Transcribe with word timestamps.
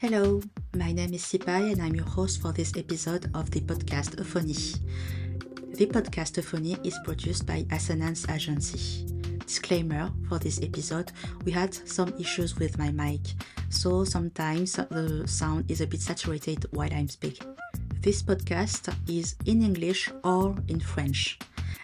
Hello, 0.00 0.40
my 0.76 0.92
name 0.92 1.12
is 1.12 1.24
Syphaï 1.24 1.72
and 1.72 1.82
I'm 1.82 1.94
your 1.94 2.06
host 2.06 2.40
for 2.40 2.52
this 2.52 2.72
episode 2.76 3.28
of 3.34 3.50
the 3.50 3.60
podcast 3.60 4.14
Euphonie. 4.14 4.78
The 5.76 5.86
podcast 5.86 6.38
Euphonie 6.40 6.78
is 6.86 6.96
produced 7.04 7.46
by 7.46 7.66
Assonance 7.72 8.28
Agency. 8.28 9.04
Disclaimer 9.44 10.12
for 10.28 10.38
this 10.38 10.62
episode 10.62 11.10
we 11.44 11.50
had 11.50 11.74
some 11.74 12.14
issues 12.18 12.56
with 12.56 12.78
my 12.78 12.92
mic, 12.92 13.20
so 13.70 14.04
sometimes 14.04 14.74
the 14.74 15.24
sound 15.26 15.68
is 15.68 15.80
a 15.80 15.86
bit 15.86 16.00
saturated 16.00 16.64
while 16.70 16.92
I'm 16.92 17.08
speaking. 17.08 17.48
This 18.00 18.22
podcast 18.22 18.94
is 19.08 19.34
in 19.46 19.62
English 19.62 20.10
or 20.22 20.54
in 20.68 20.78
French. 20.78 21.40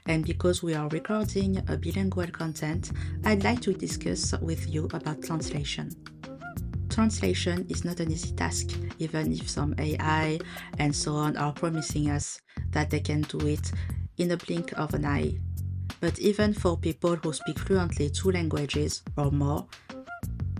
And 0.06 0.26
because 0.26 0.62
we 0.62 0.74
are 0.74 0.88
recording 0.88 1.56
a 1.66 1.78
bilingual 1.78 2.26
content, 2.26 2.92
I'd 3.24 3.42
like 3.42 3.62
to 3.62 3.72
discuss 3.72 4.38
with 4.42 4.68
you 4.68 4.84
about 4.92 5.22
translation. 5.22 5.90
Translation 6.90 7.66
is 7.70 7.86
not 7.86 8.00
an 8.00 8.12
easy 8.12 8.32
task, 8.34 8.76
even 8.98 9.32
if 9.32 9.48
some 9.48 9.74
AI 9.78 10.38
and 10.78 10.94
so 10.94 11.14
on 11.14 11.38
are 11.38 11.54
promising 11.54 12.10
us 12.10 12.38
that 12.72 12.90
they 12.90 13.00
can 13.00 13.22
do 13.22 13.46
it 13.46 13.72
in 14.18 14.30
a 14.30 14.36
blink 14.36 14.72
of 14.72 14.92
an 14.92 15.06
eye. 15.06 15.38
But 16.00 16.18
even 16.18 16.52
for 16.52 16.76
people 16.76 17.16
who 17.16 17.32
speak 17.32 17.58
fluently 17.58 18.10
two 18.10 18.30
languages 18.30 19.02
or 19.16 19.30
more, 19.30 19.66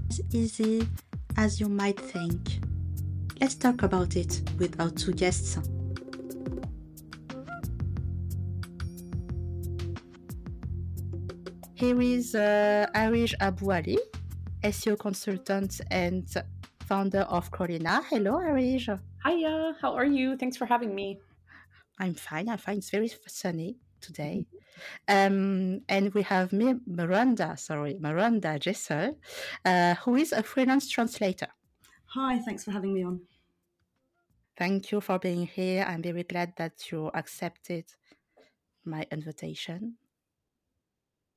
it's 0.09 0.21
easy 0.33 0.89
as 1.37 1.61
you 1.61 1.69
might 1.69 2.01
think. 2.01 2.61
Let's 3.43 3.57
talk 3.57 3.83
about 3.83 4.17
it 4.17 4.41
with 4.59 4.81
our 4.81 4.91
two 4.91 5.13
guests. 5.13 5.59
Here 11.85 12.01
is 12.01 12.35
uh, 12.35 12.87
Areej 12.95 13.35
AbuAli, 13.43 13.99
SEO 14.63 14.99
consultant 14.99 15.83
and 15.91 16.27
founder 16.87 17.27
of 17.29 17.51
Crawlina. 17.51 18.03
Hello, 18.09 18.39
Areej. 18.39 18.99
Hiya, 19.23 19.77
how 19.83 19.93
are 19.93 20.07
you? 20.07 20.35
Thanks 20.39 20.57
for 20.57 20.65
having 20.65 20.95
me. 20.95 21.21
I'm 22.01 22.15
fine. 22.15 22.49
I'm 22.49 22.57
fine. 22.57 22.79
It's 22.79 22.89
very 22.89 23.11
sunny 23.27 23.77
today. 24.01 24.47
Um, 25.09 25.83
and 25.91 26.15
we 26.15 26.23
have 26.23 26.55
me, 26.55 26.77
Miranda, 26.87 27.55
sorry, 27.59 27.99
Miranda 28.01 28.59
Jessel, 28.59 29.19
uh, 29.67 29.95
who 29.97 30.17
is 30.17 30.33
a 30.33 30.43
freelance 30.43 30.89
translator. 30.89 31.49
Hi, 32.15 32.39
thanks 32.39 32.65
for 32.65 32.71
having 32.71 32.95
me 32.95 33.05
on. 33.05 33.21
Thank 34.57 34.91
you 34.91 35.03
for 35.03 35.19
being 35.19 35.47
here. 35.47 35.85
I'm 35.87 36.01
very 36.01 36.23
glad 36.23 36.55
that 36.57 36.91
you 36.91 37.11
accepted 37.13 37.85
my 38.87 39.07
invitation. 39.13 39.99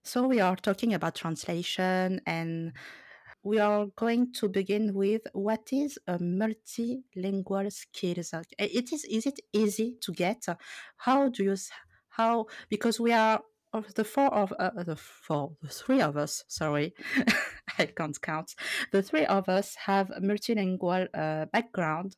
So, 0.07 0.25
we 0.25 0.39
are 0.39 0.55
talking 0.55 0.93
about 0.93 1.15
translation 1.15 2.21
and 2.25 2.71
we 3.43 3.59
are 3.59 3.87
going 3.97 4.31
to 4.35 4.47
begin 4.47 4.93
with 4.93 5.23
what 5.33 5.67
is 5.73 5.99
a 6.07 6.17
multilingual 6.17 7.69
skills. 7.69 8.33
It 8.57 8.93
is 8.93 9.03
is 9.03 9.25
it 9.25 9.41
easy 9.51 9.97
to 9.99 10.13
get? 10.13 10.45
How 10.95 11.27
do 11.27 11.43
you 11.43 11.57
how 12.07 12.45
because 12.69 13.01
we 13.01 13.11
are 13.11 13.41
of 13.73 13.93
the 13.95 14.05
four 14.05 14.33
of 14.33 14.53
uh, 14.57 14.81
the 14.85 14.95
four 14.95 15.51
the 15.61 15.67
three 15.67 16.01
of 16.01 16.15
us 16.15 16.45
sorry 16.47 16.93
i 17.77 17.85
can't 17.85 18.21
count 18.21 18.55
the 18.93 19.03
three 19.03 19.25
of 19.25 19.49
us 19.49 19.75
have 19.75 20.09
a 20.11 20.21
multilingual 20.21 21.05
uh, 21.13 21.45
background 21.51 22.15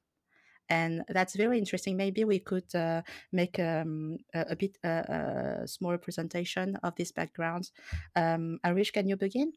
and 0.69 1.03
that's 1.09 1.35
very 1.35 1.57
interesting. 1.57 1.97
Maybe 1.97 2.23
we 2.23 2.39
could 2.39 2.73
uh, 2.75 3.01
make 3.31 3.59
um, 3.59 4.17
a, 4.33 4.45
a, 4.51 4.55
bit 4.55 4.77
uh, 4.83 5.63
a 5.63 5.67
small 5.67 5.97
presentation 5.97 6.77
of 6.83 6.95
this 6.95 7.11
background 7.11 7.71
um, 8.15 8.59
areej 8.65 8.93
can 8.93 9.07
you 9.07 9.17
begin? 9.17 9.53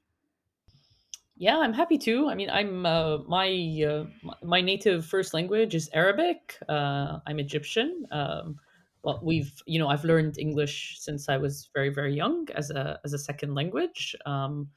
Yeah 1.37 1.59
i'm 1.59 1.73
happy 1.73 1.99
to. 1.99 2.29
I 2.29 2.35
mean 2.35 2.51
i'm 2.51 2.87
uh, 2.87 3.19
my 3.27 3.49
uh, 3.87 4.05
my 4.43 4.61
native 4.61 5.07
first 5.07 5.35
language 5.35 5.75
is 5.75 5.89
arabic. 5.93 6.59
I'm 6.69 7.39
egyptian. 7.39 8.07
Um, 8.11 8.57
well 9.03 9.21
we've 9.23 9.53
you 9.67 9.79
know 9.79 9.89
i've 9.89 10.05
learned 10.05 10.39
english 10.39 10.99
since 11.01 11.29
i 11.29 11.37
was 11.37 11.69
very 11.75 11.89
very 11.89 12.15
young 12.15 12.47
as 12.55 12.71
a 12.71 13.01
as 13.05 13.13
a 13.13 13.19
second 13.19 13.55
language. 13.55 14.15
Um, 14.27 14.69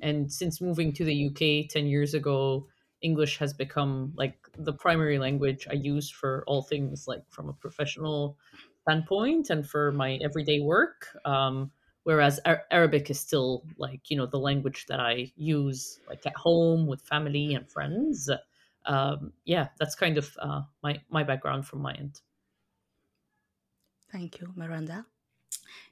and 0.00 0.32
since 0.32 0.60
moving 0.60 0.92
to 0.92 1.04
the 1.04 1.26
uk 1.26 1.70
10 1.70 1.86
years 1.86 2.14
ago 2.14 2.66
english 3.04 3.38
has 3.38 3.52
become 3.52 4.12
like 4.16 4.36
the 4.58 4.72
primary 4.72 5.18
language 5.18 5.66
i 5.70 5.74
use 5.74 6.10
for 6.10 6.44
all 6.46 6.62
things 6.62 7.06
like 7.06 7.22
from 7.30 7.48
a 7.48 7.52
professional 7.52 8.36
standpoint 8.82 9.50
and 9.50 9.68
for 9.68 9.92
my 9.92 10.18
everyday 10.22 10.60
work 10.60 11.08
um, 11.24 11.70
whereas 12.04 12.40
Ar- 12.44 12.64
arabic 12.70 13.10
is 13.10 13.20
still 13.20 13.64
like 13.78 14.10
you 14.10 14.16
know 14.16 14.26
the 14.26 14.38
language 14.38 14.86
that 14.88 15.00
i 15.00 15.30
use 15.36 16.00
like 16.08 16.24
at 16.26 16.36
home 16.36 16.86
with 16.86 17.00
family 17.02 17.54
and 17.54 17.70
friends 17.70 18.30
um, 18.86 19.32
yeah 19.44 19.68
that's 19.78 19.94
kind 19.94 20.18
of 20.18 20.36
uh, 20.40 20.62
my 20.82 21.00
my 21.10 21.22
background 21.22 21.66
from 21.66 21.80
my 21.80 21.94
end 21.94 22.20
Thank 24.12 24.40
you, 24.40 24.52
Miranda. 24.54 25.06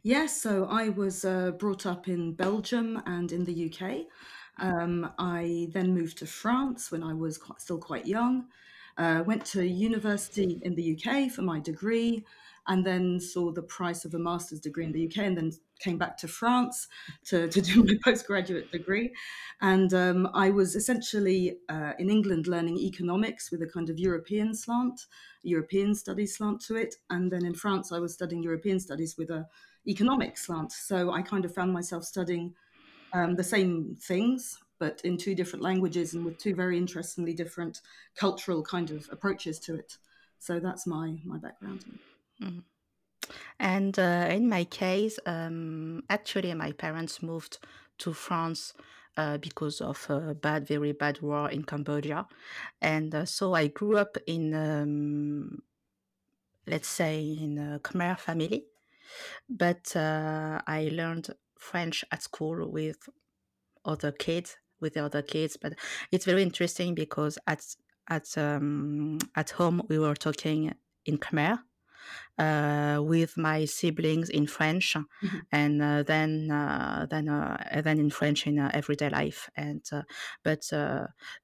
Yes, 0.02 0.40
so 0.40 0.66
I 0.66 0.88
was 0.88 1.24
uh, 1.24 1.52
brought 1.52 1.86
up 1.86 2.08
in 2.08 2.34
Belgium 2.34 3.02
and 3.06 3.32
in 3.32 3.44
the 3.44 3.66
UK. 3.66 4.06
Um, 4.58 5.10
I 5.18 5.68
then 5.72 5.94
moved 5.94 6.18
to 6.18 6.26
France 6.26 6.92
when 6.92 7.02
I 7.02 7.14
was 7.14 7.38
quite, 7.38 7.60
still 7.60 7.78
quite 7.78 8.06
young. 8.06 8.46
Uh, 8.98 9.22
went 9.26 9.44
to 9.46 9.66
university 9.66 10.60
in 10.62 10.74
the 10.74 10.96
UK 10.96 11.30
for 11.30 11.42
my 11.42 11.58
degree, 11.58 12.24
and 12.68 12.86
then 12.86 13.18
saw 13.18 13.50
the 13.50 13.62
price 13.62 14.04
of 14.04 14.14
a 14.14 14.18
master's 14.18 14.60
degree 14.60 14.84
in 14.84 14.92
the 14.92 15.06
UK, 15.06 15.18
and 15.18 15.36
then 15.36 15.52
came 15.80 15.98
back 15.98 16.16
to 16.16 16.28
France 16.28 16.88
to, 17.24 17.48
to 17.48 17.60
do 17.60 17.82
my 17.82 17.94
postgraduate 18.04 18.70
degree. 18.70 19.12
And 19.60 19.92
um, 19.92 20.28
I 20.32 20.50
was 20.50 20.76
essentially 20.76 21.58
uh, 21.68 21.92
in 21.98 22.08
England 22.08 22.46
learning 22.46 22.78
economics 22.78 23.50
with 23.50 23.62
a 23.62 23.66
kind 23.66 23.90
of 23.90 23.98
European 23.98 24.54
slant, 24.54 25.06
European 25.42 25.94
studies 25.94 26.36
slant 26.36 26.60
to 26.66 26.76
it. 26.76 26.94
And 27.10 27.32
then 27.32 27.44
in 27.44 27.54
France, 27.54 27.92
I 27.92 27.98
was 27.98 28.14
studying 28.14 28.42
European 28.42 28.78
studies 28.78 29.16
with 29.18 29.30
a 29.30 29.46
economic 29.86 30.38
slant. 30.38 30.72
So 30.72 31.10
I 31.10 31.22
kind 31.22 31.44
of 31.44 31.54
found 31.54 31.72
myself 31.72 32.04
studying 32.04 32.54
um, 33.12 33.34
the 33.36 33.44
same 33.44 33.96
things, 34.00 34.58
but 34.78 35.00
in 35.04 35.16
two 35.16 35.34
different 35.34 35.62
languages 35.62 36.14
and 36.14 36.24
with 36.24 36.38
two 36.38 36.54
very 36.54 36.76
interestingly 36.76 37.34
different 37.34 37.80
cultural 38.16 38.62
kind 38.62 38.90
of 38.90 39.08
approaches 39.12 39.58
to 39.60 39.74
it. 39.74 39.96
So 40.38 40.58
that's 40.58 40.86
my 40.86 41.16
my 41.24 41.38
background. 41.38 41.84
Mm-hmm. 42.42 42.60
And 43.58 43.98
uh, 43.98 44.28
in 44.30 44.48
my 44.48 44.64
case, 44.64 45.18
um, 45.26 46.02
actually, 46.10 46.52
my 46.54 46.72
parents 46.72 47.22
moved 47.22 47.58
to 47.98 48.12
France 48.12 48.74
uh, 49.16 49.38
because 49.38 49.80
of 49.80 50.04
a 50.10 50.34
bad, 50.34 50.66
very 50.66 50.92
bad 50.92 51.20
war 51.20 51.50
in 51.50 51.62
Cambodia. 51.64 52.26
And 52.80 53.14
uh, 53.14 53.24
so 53.24 53.54
I 53.54 53.68
grew 53.68 53.96
up 53.96 54.16
in, 54.26 54.54
um, 54.54 55.62
let's 56.66 56.88
say, 56.88 57.20
in 57.40 57.58
a 57.58 57.78
Khmer 57.78 58.18
family. 58.18 58.64
But 59.48 59.94
uh, 59.94 60.60
I 60.66 60.90
learned 60.92 61.28
French 61.62 62.04
at 62.10 62.22
school 62.22 62.70
with 62.70 63.08
other 63.84 64.12
kids, 64.12 64.56
with 64.80 64.94
the 64.94 65.04
other 65.04 65.22
kids. 65.22 65.56
But 65.60 65.74
it's 66.10 66.24
very 66.24 66.42
interesting 66.42 66.94
because 66.94 67.38
at 67.46 67.62
at 68.08 68.26
um, 68.36 69.18
at 69.36 69.50
home 69.50 69.82
we 69.88 69.98
were 69.98 70.14
talking 70.14 70.74
in 71.06 71.18
Khmer 71.18 71.58
uh, 72.38 73.00
with 73.02 73.36
my 73.36 73.64
siblings 73.64 74.28
in 74.28 74.46
French, 74.46 74.94
mm-hmm. 74.94 75.38
and 75.50 75.82
uh, 75.82 76.02
then 76.02 76.50
uh, 76.50 77.06
then 77.08 77.28
uh, 77.28 77.82
then 77.84 77.98
in 77.98 78.10
French 78.10 78.46
in 78.46 78.58
uh, 78.58 78.70
everyday 78.74 79.10
life. 79.10 79.50
And 79.56 79.84
uh, 79.92 80.02
but 80.42 80.64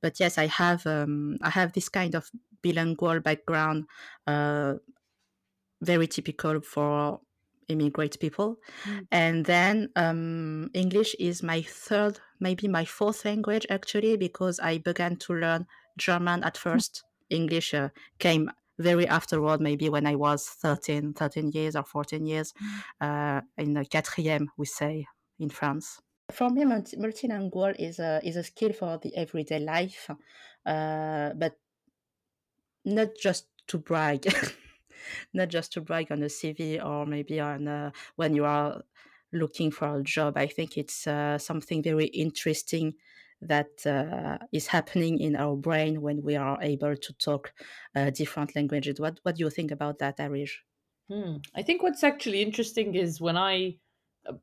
but 0.02 0.20
yes, 0.20 0.38
I 0.38 0.46
have 0.46 0.86
um, 0.86 1.36
I 1.42 1.50
have 1.50 1.72
this 1.72 1.88
kind 1.88 2.14
of 2.14 2.30
bilingual 2.62 3.20
background, 3.20 3.84
very 4.26 6.06
typical 6.08 6.60
for 6.60 7.20
immigrant 7.68 8.18
people. 8.20 8.58
Mm. 8.84 9.06
And 9.10 9.44
then 9.44 9.90
um, 9.96 10.70
English 10.74 11.14
is 11.18 11.42
my 11.42 11.62
third, 11.62 12.20
maybe 12.40 12.68
my 12.68 12.84
fourth 12.84 13.24
language 13.24 13.66
actually, 13.70 14.16
because 14.16 14.60
I 14.60 14.78
began 14.78 15.16
to 15.16 15.34
learn 15.34 15.66
German 15.96 16.44
at 16.44 16.54
mm. 16.54 16.58
first. 16.58 17.02
Mm. 17.04 17.36
English 17.36 17.74
uh, 17.74 17.88
came 18.18 18.50
very 18.78 19.06
afterward, 19.06 19.60
maybe 19.60 19.88
when 19.88 20.06
I 20.06 20.14
was 20.14 20.46
13, 20.46 21.14
13 21.14 21.50
years 21.50 21.76
or 21.76 21.82
14 21.82 22.24
years, 22.24 22.54
uh, 23.00 23.40
in 23.56 23.74
the 23.74 23.84
quatrième, 23.84 24.46
we 24.56 24.66
say 24.66 25.06
in 25.38 25.50
France. 25.50 26.00
For 26.30 26.50
me, 26.50 26.64
multilingual 26.64 27.74
is 27.78 27.98
a, 27.98 28.20
is 28.22 28.36
a 28.36 28.44
skill 28.44 28.72
for 28.72 28.98
the 28.98 29.16
everyday 29.16 29.58
life, 29.58 30.10
uh, 30.64 31.30
but 31.34 31.58
not 32.84 33.08
just 33.20 33.46
to 33.68 33.78
brag, 33.78 34.26
not 35.32 35.48
just 35.48 35.72
to 35.72 35.80
brag 35.80 36.10
on 36.12 36.22
a 36.22 36.26
CV 36.26 36.84
or 36.84 37.06
maybe 37.06 37.40
on 37.40 37.68
a, 37.68 37.92
when 38.16 38.34
you 38.34 38.44
are 38.44 38.82
looking 39.32 39.70
for 39.70 39.98
a 39.98 40.02
job. 40.02 40.36
I 40.36 40.46
think 40.46 40.76
it's 40.76 41.06
uh, 41.06 41.38
something 41.38 41.82
very 41.82 42.06
interesting 42.06 42.94
that 43.40 43.86
uh, 43.86 44.38
is 44.52 44.66
happening 44.66 45.20
in 45.20 45.36
our 45.36 45.56
brain 45.56 46.00
when 46.00 46.22
we 46.22 46.36
are 46.36 46.58
able 46.60 46.96
to 46.96 47.12
talk 47.14 47.52
uh, 47.94 48.10
different 48.10 48.56
languages. 48.56 48.98
What 48.98 49.20
what 49.22 49.36
do 49.36 49.44
you 49.44 49.50
think 49.50 49.70
about 49.70 49.98
that, 49.98 50.18
Areej? 50.18 50.50
Hmm. 51.08 51.36
I 51.54 51.62
think 51.62 51.82
what's 51.82 52.04
actually 52.04 52.42
interesting 52.42 52.94
is 52.94 53.20
when 53.20 53.36
I, 53.36 53.76
uh, 54.28 54.34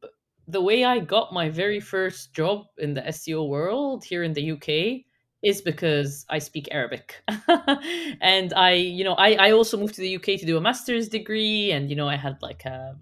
the 0.48 0.62
way 0.62 0.84
I 0.84 1.00
got 1.00 1.34
my 1.34 1.50
very 1.50 1.80
first 1.80 2.34
job 2.34 2.66
in 2.78 2.94
the 2.94 3.02
SEO 3.02 3.48
world 3.48 4.04
here 4.04 4.24
in 4.24 4.34
the 4.34 4.52
UK 4.52 5.06
is 5.46 5.62
because 5.62 6.26
I 6.30 6.40
speak 6.40 6.68
Arabic. 6.72 7.22
and 8.22 8.54
I, 8.54 8.72
you 8.74 9.04
know, 9.04 9.14
I, 9.14 9.34
I 9.36 9.52
also 9.52 9.78
moved 9.78 9.96
to 9.96 10.02
the 10.02 10.16
UK 10.16 10.40
to 10.40 10.46
do 10.46 10.58
a 10.58 10.62
master's 10.62 11.08
degree. 11.08 11.72
And, 11.72 11.90
you 11.90 11.96
know, 11.96 12.10
I 12.10 12.16
had 12.18 12.42
like 12.42 12.66
a, 12.66 12.98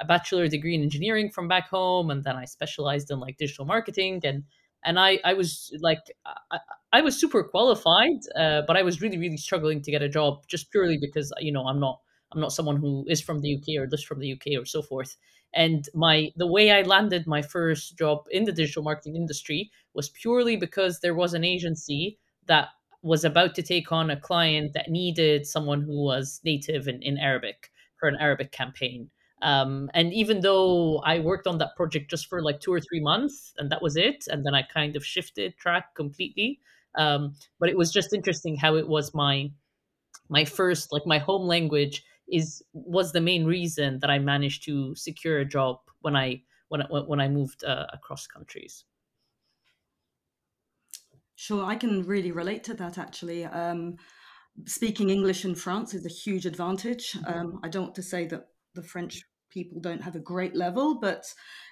a 0.00 0.04
bachelor 0.06 0.48
degree 0.48 0.74
in 0.74 0.82
engineering 0.82 1.30
from 1.30 1.48
back 1.48 1.68
home. 1.68 2.10
And 2.10 2.24
then 2.24 2.36
I 2.36 2.46
specialized 2.46 3.10
in 3.10 3.20
like 3.20 3.36
digital 3.36 3.66
marketing. 3.66 4.20
And, 4.24 4.44
and 4.84 4.98
I, 4.98 5.18
I 5.24 5.34
was 5.34 5.70
like, 5.80 6.00
I, 6.50 6.58
I 6.92 7.00
was 7.02 7.20
super 7.20 7.44
qualified, 7.44 8.20
uh, 8.36 8.62
but 8.66 8.76
I 8.76 8.82
was 8.82 9.00
really, 9.00 9.18
really 9.18 9.36
struggling 9.36 9.82
to 9.82 9.90
get 9.90 10.02
a 10.02 10.08
job 10.08 10.46
just 10.48 10.70
purely 10.70 10.98
because, 10.98 11.32
you 11.40 11.52
know, 11.52 11.66
I'm 11.66 11.78
not, 11.78 12.00
I'm 12.32 12.40
not 12.40 12.52
someone 12.52 12.76
who 12.76 13.04
is 13.08 13.20
from 13.20 13.40
the 13.42 13.54
UK 13.54 13.80
or 13.80 13.86
lives 13.86 14.02
from 14.02 14.18
the 14.18 14.32
UK 14.32 14.60
or 14.60 14.64
so 14.64 14.80
forth. 14.82 15.16
And 15.54 15.88
my 15.94 16.32
the 16.36 16.46
way 16.46 16.70
I 16.70 16.82
landed 16.82 17.26
my 17.26 17.42
first 17.42 17.98
job 17.98 18.24
in 18.30 18.44
the 18.44 18.52
digital 18.52 18.82
marketing 18.82 19.16
industry 19.16 19.70
was 19.94 20.08
purely 20.10 20.56
because 20.56 21.00
there 21.00 21.14
was 21.14 21.34
an 21.34 21.44
agency 21.44 22.18
that 22.46 22.68
was 23.02 23.24
about 23.24 23.54
to 23.56 23.62
take 23.62 23.90
on 23.92 24.10
a 24.10 24.20
client 24.20 24.72
that 24.74 24.90
needed 24.90 25.46
someone 25.46 25.82
who 25.82 26.04
was 26.04 26.40
native 26.44 26.88
in, 26.88 27.02
in 27.02 27.18
Arabic 27.18 27.70
for 27.96 28.08
an 28.08 28.16
Arabic 28.20 28.52
campaign. 28.52 29.10
Um, 29.42 29.90
and 29.92 30.12
even 30.12 30.40
though 30.40 30.98
I 30.98 31.18
worked 31.18 31.48
on 31.48 31.58
that 31.58 31.74
project 31.76 32.08
just 32.08 32.28
for 32.28 32.42
like 32.42 32.60
two 32.60 32.72
or 32.72 32.80
three 32.80 33.00
months, 33.00 33.52
and 33.58 33.70
that 33.70 33.82
was 33.82 33.96
it, 33.96 34.24
and 34.28 34.46
then 34.46 34.54
I 34.54 34.62
kind 34.62 34.94
of 34.94 35.04
shifted 35.04 35.56
track 35.58 35.94
completely. 35.96 36.60
Um, 36.94 37.34
but 37.58 37.68
it 37.68 37.76
was 37.76 37.90
just 37.90 38.12
interesting 38.12 38.56
how 38.56 38.76
it 38.76 38.86
was 38.86 39.14
my 39.14 39.50
my 40.28 40.44
first 40.44 40.92
like 40.92 41.06
my 41.06 41.18
home 41.18 41.46
language 41.46 42.04
is 42.32 42.62
was 42.72 43.12
the 43.12 43.20
main 43.20 43.44
reason 43.44 44.00
that 44.00 44.10
I 44.10 44.18
managed 44.18 44.64
to 44.64 44.94
secure 44.94 45.38
a 45.38 45.44
job 45.44 45.78
when 46.00 46.16
I 46.16 46.42
when 46.68 46.82
I, 46.82 46.86
when 46.86 47.20
I 47.20 47.28
moved 47.28 47.62
uh, 47.64 47.86
across 47.92 48.26
countries. 48.26 48.84
Sure, 51.36 51.64
I 51.64 51.74
can 51.76 52.04
really 52.04 52.32
relate 52.32 52.64
to 52.64 52.74
that 52.74 52.98
actually. 52.98 53.44
Um, 53.44 53.96
speaking 54.66 55.10
English 55.10 55.44
in 55.44 55.54
France 55.54 55.94
is 55.94 56.06
a 56.06 56.08
huge 56.08 56.46
advantage. 56.46 57.12
Mm-hmm. 57.12 57.32
Um, 57.32 57.60
I 57.62 57.68
don't 57.68 57.84
want 57.84 57.94
to 57.96 58.02
say 58.02 58.26
that 58.26 58.48
the 58.74 58.82
French 58.82 59.22
people 59.50 59.80
don't 59.80 60.02
have 60.02 60.16
a 60.16 60.20
great 60.20 60.56
level, 60.56 60.98
but 60.98 61.24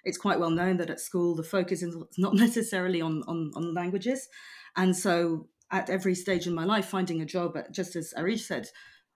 it's 0.04 0.18
quite 0.18 0.38
well 0.38 0.50
known 0.50 0.76
that 0.76 0.90
at 0.90 1.00
school 1.00 1.34
the 1.34 1.42
focus 1.42 1.82
is 1.82 1.96
not 2.18 2.34
necessarily 2.34 3.00
on, 3.00 3.22
on, 3.26 3.50
on 3.54 3.74
languages. 3.74 4.28
And 4.76 4.94
so 4.96 5.48
at 5.70 5.88
every 5.88 6.14
stage 6.14 6.46
in 6.46 6.54
my 6.54 6.64
life, 6.64 6.86
finding 6.86 7.22
a 7.22 7.26
job, 7.26 7.56
just 7.72 7.96
as 7.96 8.12
Areej 8.16 8.40
said, 8.40 8.68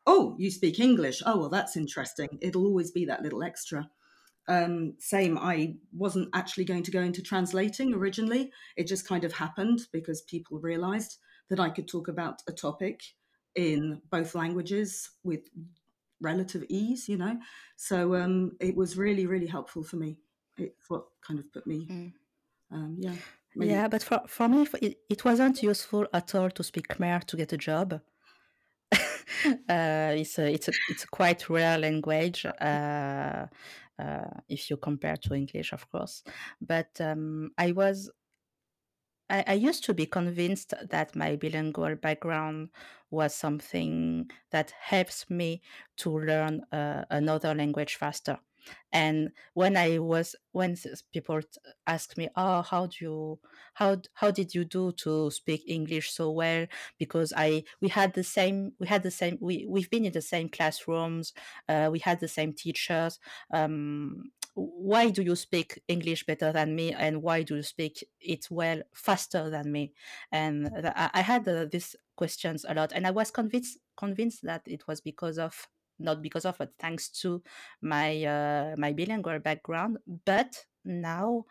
oh, 0.07 0.35
you 0.39 0.51
speak 0.51 0.81
English. 0.81 1.23
Oh, 1.25 1.39
well, 1.39 1.49
that's 1.49 1.77
interesting. 1.77 2.39
It'll 2.41 2.67
always 2.67 2.91
be 2.91 3.05
that 3.07 3.23
little 3.23 3.43
extra. 3.43 3.89
Um, 4.47 4.95
same, 4.99 5.39
I 5.39 5.77
wasn't 5.93 6.29
actually 6.35 6.67
going 6.67 6.83
to 6.83 6.91
go 6.91 7.01
into 7.01 7.23
translating 7.23 7.95
originally. 7.95 8.53
It 8.77 8.87
just 8.87 9.09
kind 9.09 9.25
of 9.25 9.33
happened 9.33 9.81
because 9.93 10.23
people 10.23 10.59
realized 10.59 11.17
that 11.49 11.61
I 11.61 11.71
could 11.71 11.89
talk 11.89 12.09
about 12.09 12.43
a 12.47 12.53
topic 12.53 13.03
in 13.55 14.03
both 14.11 14.35
languages 14.35 15.11
with 15.23 15.49
relative 16.21 16.65
ease, 16.69 17.09
you 17.09 17.17
know. 17.17 17.39
So 17.77 18.15
um, 18.17 18.53
it 18.61 18.77
was 18.77 18.99
really, 18.99 19.27
really 19.27 19.47
helpful 19.47 19.83
for 19.83 19.97
me. 19.97 20.19
It's 20.59 20.89
what 20.89 21.07
kind 21.27 21.41
of 21.41 21.51
put 21.53 21.67
me, 21.67 21.87
mm. 21.91 22.13
um, 22.71 22.97
yeah. 22.99 23.15
Maybe. 23.57 23.71
Yeah, 23.71 23.87
but 23.87 24.03
for, 24.03 24.21
for 24.27 24.49
me, 24.49 24.67
it, 24.83 24.99
it 25.09 25.25
wasn't 25.25 25.63
useful 25.63 26.07
at 26.13 26.35
all 26.35 26.51
to 26.51 26.65
speak 26.65 26.89
Khmer 26.89 27.23
to 27.25 27.37
get 27.37 27.53
a 27.53 27.57
job 27.57 28.01
uh, 29.69 30.13
it's 30.17 30.39
a 30.39 30.53
it's 30.53 30.69
a 30.69 30.73
it's 30.91 31.05
a 31.05 31.09
quite 31.09 31.49
rare 31.49 31.79
language 31.79 32.47
uh, 32.47 33.47
uh, 33.99 34.31
if 34.49 34.71
you 34.71 34.77
compare 34.77 35.17
to 35.17 35.35
English, 35.35 35.73
of 35.73 35.89
course. 35.91 36.23
But 36.61 37.01
um, 37.01 37.51
I 37.59 37.73
was 37.73 38.11
I, 39.31 39.45
I, 39.47 39.53
used 39.55 39.85
to 39.85 39.95
be 39.95 40.07
convinced 40.07 40.75
that 40.91 41.17
my 41.17 41.37
bilingual 41.37 41.97
background 41.97 42.69
was 43.11 43.35
something 43.35 44.31
that 44.51 44.73
helps 44.79 45.31
me 45.31 45.63
to 45.97 46.19
learn 46.19 46.63
uh, 46.73 47.05
another 47.11 47.55
language 47.55 47.97
faster. 47.97 48.39
And 48.93 49.33
when 49.55 49.77
I 49.77 49.99
was 49.99 50.37
when 50.53 50.77
people 51.13 51.41
ask 51.87 52.17
me, 52.17 52.29
"Oh, 52.37 52.63
how 52.63 52.87
do 52.87 52.97
you 53.05 53.41
how 53.75 54.01
how 54.15 54.31
did 54.31 54.55
you 54.55 54.65
do 54.65 54.93
to 54.93 55.31
speak 55.31 55.65
English 55.67 56.11
so 56.13 56.31
well?" 56.31 56.67
Because 56.99 57.33
I 57.37 57.65
we 57.81 57.89
had 57.89 58.15
the 58.15 58.25
same 58.25 58.73
we 58.79 58.87
had 58.87 59.03
the 59.03 59.11
same 59.11 59.39
we 59.41 59.67
we've 59.69 59.91
been 59.91 60.05
in 60.05 60.13
the 60.13 60.23
same 60.23 60.49
classrooms, 60.49 61.33
uh, 61.69 61.89
we 61.93 61.99
had 61.99 62.21
the 62.21 62.29
same 62.29 62.53
teachers. 62.53 63.19
Um, 63.53 64.31
why 64.55 65.11
do 65.11 65.23
you 65.23 65.35
speak 65.35 65.83
English 65.89 66.27
better 66.27 66.53
than 66.53 66.77
me, 66.77 66.93
and 66.93 67.23
why 67.23 67.43
do 67.43 67.57
you 67.57 67.63
speak 67.63 68.05
it 68.21 68.47
well 68.51 68.83
faster 68.95 69.51
than 69.51 69.73
me? 69.73 69.93
And 70.31 70.71
I 70.95 71.23
had 71.23 71.47
uh, 71.49 71.67
these 71.67 71.97
questions 72.17 72.65
a 72.69 72.75
lot, 72.75 72.93
and 72.93 73.07
I 73.07 73.11
was 73.11 73.31
convinced 73.31 73.79
convinced 73.97 74.43
that 74.43 74.63
it 74.67 74.87
was 74.87 75.01
because 75.01 75.39
of 75.39 75.69
not 75.99 76.23
because 76.23 76.45
of 76.45 76.61
it, 76.61 76.71
thanks 76.79 77.09
to 77.21 77.43
my 77.83 78.25
uh, 78.25 78.75
my 78.79 78.93
bilingual 78.93 79.39
background. 79.39 79.99
But 80.25 80.65
now, 80.85 81.45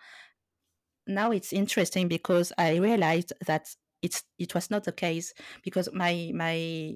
now 1.07 1.31
it's 1.31 1.53
interesting 1.53 2.07
because 2.07 2.53
I 2.57 2.77
realized 2.77 3.33
that 3.45 3.67
it's 4.01 4.23
it 4.37 4.53
was 4.53 4.69
not 4.69 4.83
the 4.83 4.91
case 4.91 5.33
because 5.63 5.89
my 5.93 6.31
my 6.35 6.95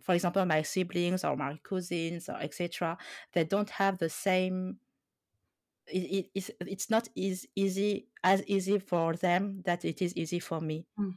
for 0.00 0.14
example 0.14 0.44
my 0.46 0.62
siblings 0.62 1.24
or 1.24 1.36
my 1.36 1.58
cousins 1.62 2.28
or 2.28 2.36
etc 2.40 2.96
they 3.32 3.44
don't 3.44 3.70
have 3.70 3.98
the 3.98 4.08
same 4.08 4.76
it, 5.88 5.98
it, 5.98 6.26
it's, 6.34 6.50
it's 6.60 6.90
not 6.90 7.08
as 7.18 7.46
easy 7.56 8.06
as 8.22 8.42
easy 8.46 8.78
for 8.78 9.14
them 9.14 9.62
that 9.64 9.84
it 9.84 10.00
is 10.00 10.16
easy 10.16 10.38
for 10.38 10.60
me 10.60 10.86
mm. 10.98 11.12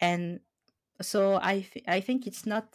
and 0.00 0.40
so 1.00 1.38
I, 1.40 1.60
th- 1.60 1.84
I 1.86 2.00
think 2.00 2.26
it's 2.26 2.46
not 2.46 2.74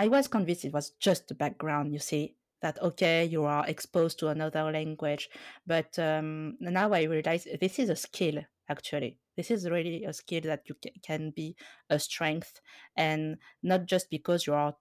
I 0.00 0.08
was 0.08 0.28
convinced 0.28 0.64
it 0.64 0.72
was 0.72 0.92
just 0.98 1.28
the 1.28 1.34
background, 1.34 1.92
you 1.92 1.98
see, 1.98 2.34
that 2.62 2.80
okay, 2.80 3.26
you 3.26 3.44
are 3.44 3.66
exposed 3.68 4.18
to 4.20 4.28
another 4.28 4.64
language. 4.72 5.28
But 5.66 5.98
um, 5.98 6.56
now 6.58 6.90
I 6.94 7.02
realize 7.02 7.46
this 7.60 7.78
is 7.78 7.90
a 7.90 7.96
skill, 7.96 8.42
actually. 8.66 9.18
This 9.36 9.50
is 9.50 9.68
really 9.68 10.04
a 10.06 10.14
skill 10.14 10.40
that 10.44 10.62
you 10.70 10.76
can 11.02 11.32
be 11.32 11.54
a 11.90 11.98
strength, 11.98 12.62
and 12.96 13.36
not 13.62 13.84
just 13.84 14.08
because 14.08 14.46
you 14.46 14.54
are 14.54 14.74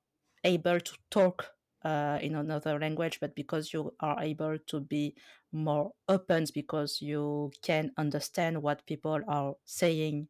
able 0.45 0.79
to 0.79 0.93
talk 1.11 1.51
uh, 1.83 2.19
in 2.21 2.35
another 2.35 2.79
language, 2.79 3.19
but 3.19 3.35
because 3.35 3.73
you 3.73 3.93
are 3.99 4.23
able 4.23 4.57
to 4.67 4.79
be 4.79 5.15
more 5.51 5.91
open, 6.07 6.45
because 6.53 7.01
you 7.01 7.51
can 7.61 7.91
understand 7.97 8.63
what 8.63 8.85
people 8.85 9.19
are 9.27 9.55
saying. 9.65 10.29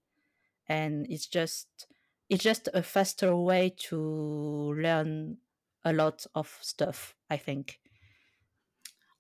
And 0.68 1.06
it's 1.10 1.28
just 1.28 1.68
it's 2.30 2.44
just 2.44 2.70
a 2.74 2.84
faster 2.84 3.36
way 3.36 3.74
to 3.90 3.98
learn 4.78 5.38
a 5.84 5.94
lot 5.94 6.26
of 6.36 6.58
stuff, 6.62 7.16
I 7.30 7.38
think. 7.38 7.80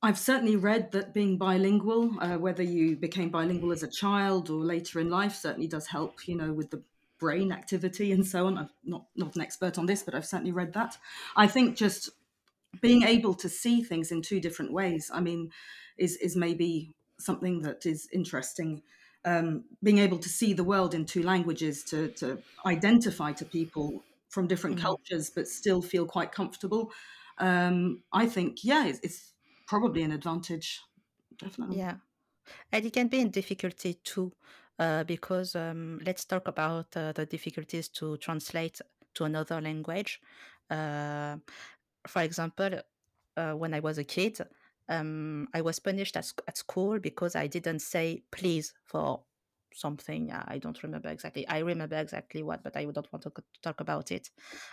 I've 0.01 0.19
certainly 0.19 0.55
read 0.55 0.91
that 0.93 1.13
being 1.13 1.37
bilingual, 1.37 2.15
uh, 2.21 2.37
whether 2.37 2.63
you 2.63 2.95
became 2.95 3.29
bilingual 3.29 3.73
as 3.73 3.83
a 3.83 3.87
child 3.87 4.49
or 4.49 4.59
later 4.59 4.99
in 4.99 5.09
life, 5.09 5.35
certainly 5.35 5.67
does 5.67 5.87
help, 5.87 6.27
you 6.27 6.35
know, 6.35 6.53
with 6.53 6.69
the 6.69 6.81
brain 7.19 7.51
activity 7.51 8.13
and 8.13 8.25
so 8.25 8.47
on. 8.47 8.57
I'm 8.57 8.69
not, 8.85 9.07
not 9.15 9.35
an 9.35 9.41
expert 9.41 9.77
on 9.77 9.87
this, 9.87 10.03
but 10.03 10.15
I've 10.15 10.25
certainly 10.25 10.53
read 10.53 10.73
that. 10.73 10.97
I 11.35 11.47
think 11.47 11.75
just 11.75 12.11
being 12.81 13.03
able 13.03 13.33
to 13.33 13.49
see 13.49 13.83
things 13.83 14.11
in 14.11 14.21
two 14.21 14.39
different 14.39 14.71
ways, 14.71 15.11
I 15.13 15.19
mean, 15.19 15.51
is, 15.97 16.15
is 16.17 16.35
maybe 16.37 16.93
something 17.19 17.61
that 17.63 17.85
is 17.85 18.07
interesting 18.13 18.83
um, 19.25 19.63
being 19.83 19.99
able 19.99 20.17
to 20.19 20.29
see 20.29 20.53
the 20.53 20.63
world 20.63 20.93
in 20.93 21.05
two 21.05 21.23
languages 21.23 21.83
to, 21.85 22.09
to 22.09 22.37
identify 22.65 23.31
to 23.33 23.45
people 23.45 24.03
from 24.29 24.47
different 24.47 24.77
mm. 24.77 24.81
cultures 24.81 25.29
but 25.29 25.47
still 25.47 25.81
feel 25.81 26.05
quite 26.05 26.31
comfortable. 26.31 26.91
Um, 27.41 28.03
i 28.11 28.25
think 28.25 28.65
yeah 28.65 28.85
it's, 28.85 28.99
it's, 29.01 29.31
probably 29.65 30.01
an 30.01 30.11
advantage 30.11 30.81
definitely. 31.37 31.77
Yeah. 31.77 31.97
And 32.71 32.83
it 32.83 32.91
can 32.91 33.07
be 33.07 33.19
in 33.19 33.29
difficulty 33.29 33.99
too 34.03 34.33
uh, 34.79 35.03
because 35.03 35.55
um, 35.55 36.01
let's 36.03 36.25
talk 36.25 36.47
about 36.47 36.87
uh, 36.97 37.11
the 37.11 37.27
difficulties 37.27 37.87
to 37.89 38.17
translate 38.17 38.81
to 39.13 39.25
another 39.25 39.61
language. 39.61 40.19
Uh, 40.71 41.37
for 42.07 42.21
example 42.21 42.79
uh, 43.37 43.53
when 43.53 43.73
i 43.73 43.79
was 43.79 43.97
a 43.97 44.03
kid 44.03 44.39
um, 44.89 45.47
I 45.53 45.61
was 45.61 45.79
punished 45.79 46.17
at, 46.17 46.31
at 46.47 46.57
school 46.57 46.99
because 46.99 47.35
I 47.35 47.47
didn't 47.47 47.79
say 47.79 48.23
please 48.31 48.73
for 48.85 49.21
something. 49.73 50.31
I 50.31 50.57
don't 50.57 50.81
remember 50.83 51.09
exactly. 51.09 51.47
I 51.47 51.59
remember 51.59 51.95
exactly 51.95 52.43
what, 52.43 52.63
but 52.63 52.75
I 52.75 52.85
don't 52.85 53.11
want 53.13 53.23
to 53.23 53.31
talk 53.61 53.79
about 53.79 54.11
it. 54.11 54.29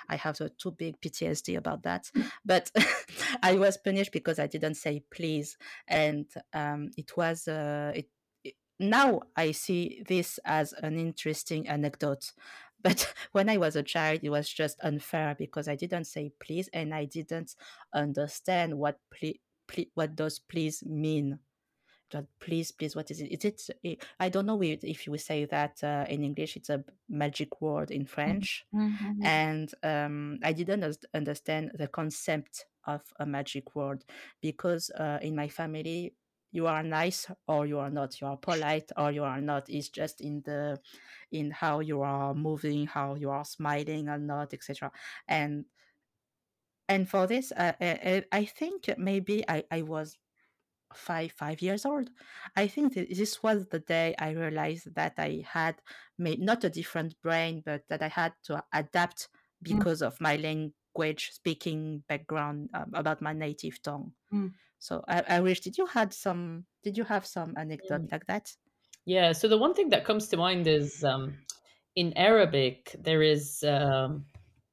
I 0.09 0.17
have 0.17 0.41
a 0.41 0.49
too 0.49 0.73
big 0.73 1.01
PTSD 1.01 1.57
about 1.57 1.83
that. 1.83 2.11
But 2.45 2.71
I 3.43 3.55
was 3.57 3.77
punished 3.77 4.13
because 4.13 4.39
I 4.39 4.47
didn't 4.47 4.77
say 4.77 5.03
please, 5.11 5.57
and 5.87 6.27
um, 6.53 6.91
it 6.97 7.17
was 7.17 7.47
uh, 7.47 7.93
it, 7.95 8.09
it. 8.43 8.55
Now 8.81 9.23
I 9.37 9.53
see 9.53 10.03
this 10.09 10.39
as 10.45 10.73
an 10.73 10.99
interesting 10.99 11.69
anecdote 11.69 12.33
but 12.83 13.13
when 13.33 13.49
I 13.49 13.57
was 13.57 13.75
a 13.75 13.83
child, 13.83 14.21
it 14.23 14.31
was 14.31 14.49
just 14.49 14.79
unfair 14.83 15.35
because 15.37 15.67
I 15.67 15.75
didn't 15.77 16.05
say 16.05 16.31
please 16.39 16.69
and 16.73 16.95
I 16.95 17.07
didn't 17.07 17.57
understand 17.93 18.79
what 18.79 18.99
ple- 19.11 19.41
what 19.95 20.17
does 20.17 20.39
please 20.39 20.83
mean? 20.85 21.39
Please 22.41 22.71
please 22.71 22.95
what 22.95 23.11
is 23.11 23.21
it? 23.21 23.45
Is 23.45 23.71
it 23.83 24.05
i 24.21 24.29
don't 24.29 24.47
know 24.47 24.61
if 24.63 25.07
you 25.07 25.19
say 25.19 25.45
that 25.45 25.83
uh, 25.83 26.05
in 26.09 26.23
english 26.23 26.57
it's 26.57 26.71
a 26.71 26.83
magic 27.09 27.61
word 27.61 27.91
in 27.91 28.07
french. 28.07 28.65
Mm-hmm. 28.73 29.25
and 29.25 29.75
um, 29.83 30.39
i 30.45 30.53
didn't 30.53 30.97
understand 31.13 31.73
the 31.75 31.89
concept 31.89 32.65
of 32.87 33.03
a 33.19 33.27
magic 33.27 33.75
word 33.75 34.05
because 34.41 34.89
uh, 34.91 35.19
in 35.21 35.35
my 35.35 35.49
family 35.49 36.15
you 36.53 36.67
are 36.67 36.83
nice 36.83 37.27
or 37.47 37.67
you 37.67 37.79
are 37.79 37.91
not. 37.91 38.19
You 38.21 38.29
are 38.29 38.37
polite 38.37 38.91
or 38.97 39.11
you 39.11 39.25
are 39.25 39.43
not. 39.43 39.69
It's 39.69 39.91
just 39.91 40.23
in 40.23 40.43
the 40.47 40.79
in 41.33 41.51
how 41.51 41.81
you 41.81 42.01
are 42.01 42.35
moving 42.35 42.87
how 42.87 43.15
you 43.15 43.31
are 43.31 43.45
smiling 43.45 44.09
or 44.09 44.19
not 44.19 44.55
etc 44.55 44.91
and 45.29 45.65
and 46.89 47.09
for 47.09 47.27
this 47.27 47.53
uh, 47.53 47.73
I, 47.81 48.25
I 48.33 48.45
think 48.45 48.91
maybe 48.99 49.45
I, 49.49 49.65
I 49.71 49.83
was 49.83 50.17
five 50.95 51.33
five 51.33 51.61
years 51.61 51.85
old 51.85 52.09
i 52.57 52.67
think 52.67 52.95
this 52.95 53.43
was 53.43 53.67
the 53.67 53.81
day 53.81 54.15
i 54.19 54.31
realized 54.31 54.95
that 54.95 55.15
i 55.19 55.45
had 55.47 55.75
made 56.19 56.41
not 56.41 56.65
a 56.65 56.71
different 56.71 57.15
brain 57.23 57.63
but 57.65 57.83
that 57.89 58.03
i 58.03 58.09
had 58.09 58.33
to 58.45 58.63
adapt 58.73 59.29
mm. 59.29 59.77
because 59.77 60.01
mm. 60.01 60.07
of 60.07 60.21
my 60.21 60.37
language 60.37 61.31
speaking 61.33 62.03
background 62.09 62.71
um, 62.73 62.91
about 62.95 63.21
my 63.21 63.33
native 63.33 63.83
tongue 63.83 64.13
mm. 64.33 64.51
so 64.79 65.05
I, 65.09 65.23
I 65.29 65.41
wish 65.41 65.61
did 65.61 65.77
you 65.77 65.87
had 65.87 66.15
some 66.15 66.65
did 66.83 66.97
you 66.97 67.05
have 67.05 67.27
some 67.27 67.55
anecdote 67.59 68.03
mm. 68.03 68.13
like 68.13 68.27
that 68.27 68.51
yeah 69.05 69.33
so 69.33 69.49
the 69.49 69.59
one 69.59 69.75
thing 69.75 69.91
that 69.91 70.05
comes 70.05 70.29
to 70.29 70.37
mind 70.37 70.67
is 70.67 71.05
um, 71.05 71.35
in 71.97 72.17
arabic 72.17 72.95
there 72.99 73.23
is 73.23 73.63
um, 73.65 74.25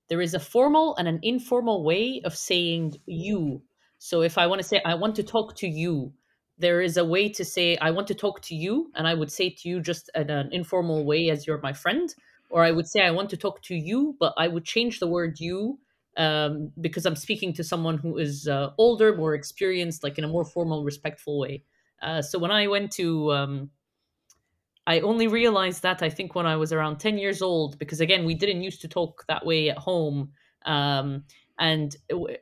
there 0.10 0.22
is 0.22 0.34
a 0.34 0.40
formal 0.40 0.96
and 0.98 1.08
an 1.08 1.20
informal 1.22 1.84
way 1.84 2.22
of 2.24 2.36
saying 2.36 2.96
you 3.06 3.62
so 4.04 4.22
if 4.22 4.38
I 4.38 4.48
want 4.48 4.62
to 4.62 4.68
say, 4.68 4.82
I 4.84 4.96
want 4.96 5.16
to 5.16 5.24
talk 5.24 5.56
to 5.56 5.66
you, 5.66 6.12
there 6.58 6.82
is 6.82 6.98
a 6.98 7.06
way 7.06 7.30
to 7.30 7.46
say, 7.46 7.78
I 7.78 7.92
want 7.92 8.06
to 8.10 8.14
talk 8.14 8.42
to 8.42 8.54
you. 8.54 8.92
And 8.96 9.08
I 9.08 9.14
would 9.14 9.32
say 9.32 9.50
to 9.50 9.70
you 9.70 9.80
just 9.80 10.10
in 10.14 10.30
an 10.30 10.52
informal 10.52 11.06
way 11.06 11.30
as 11.30 11.48
you're 11.48 11.62
my 11.62 11.72
friend. 11.72 12.14
Or 12.50 12.66
I 12.66 12.72
would 12.72 12.86
say, 12.86 13.00
I 13.00 13.12
want 13.12 13.30
to 13.30 13.38
talk 13.38 13.62
to 13.62 13.76
you, 13.76 14.18
but 14.20 14.34
I 14.38 14.50
would 14.50 14.66
change 14.66 15.00
the 15.00 15.08
word 15.08 15.40
you 15.40 15.80
um, 16.18 16.74
because 16.82 17.06
I'm 17.06 17.16
speaking 17.16 17.54
to 17.54 17.64
someone 17.64 17.98
who 17.98 18.18
is 18.18 18.46
uh, 18.46 18.72
older, 18.78 19.16
more 19.16 19.36
experienced, 19.36 20.04
like 20.04 20.18
in 20.18 20.26
a 20.26 20.28
more 20.28 20.44
formal, 20.44 20.84
respectful 20.84 21.40
way. 21.40 21.64
Uh, 22.02 22.22
so 22.22 22.38
when 22.38 22.52
I 22.52 22.68
went 22.68 22.92
to, 23.00 23.32
um, 23.32 23.70
I 24.86 25.00
only 25.00 25.28
realized 25.28 25.84
that 25.84 26.04
I 26.04 26.10
think 26.10 26.36
when 26.36 26.46
I 26.46 26.58
was 26.58 26.74
around 26.74 26.98
10 26.98 27.18
years 27.18 27.42
old, 27.42 27.80
because 27.80 28.02
again, 28.02 28.26
we 28.26 28.34
didn't 28.34 28.64
used 28.64 28.82
to 28.82 28.88
talk 28.88 29.24
that 29.28 29.46
way 29.46 29.70
at 29.70 29.78
home. 29.78 30.32
Um, 30.66 31.24
and 31.60 31.96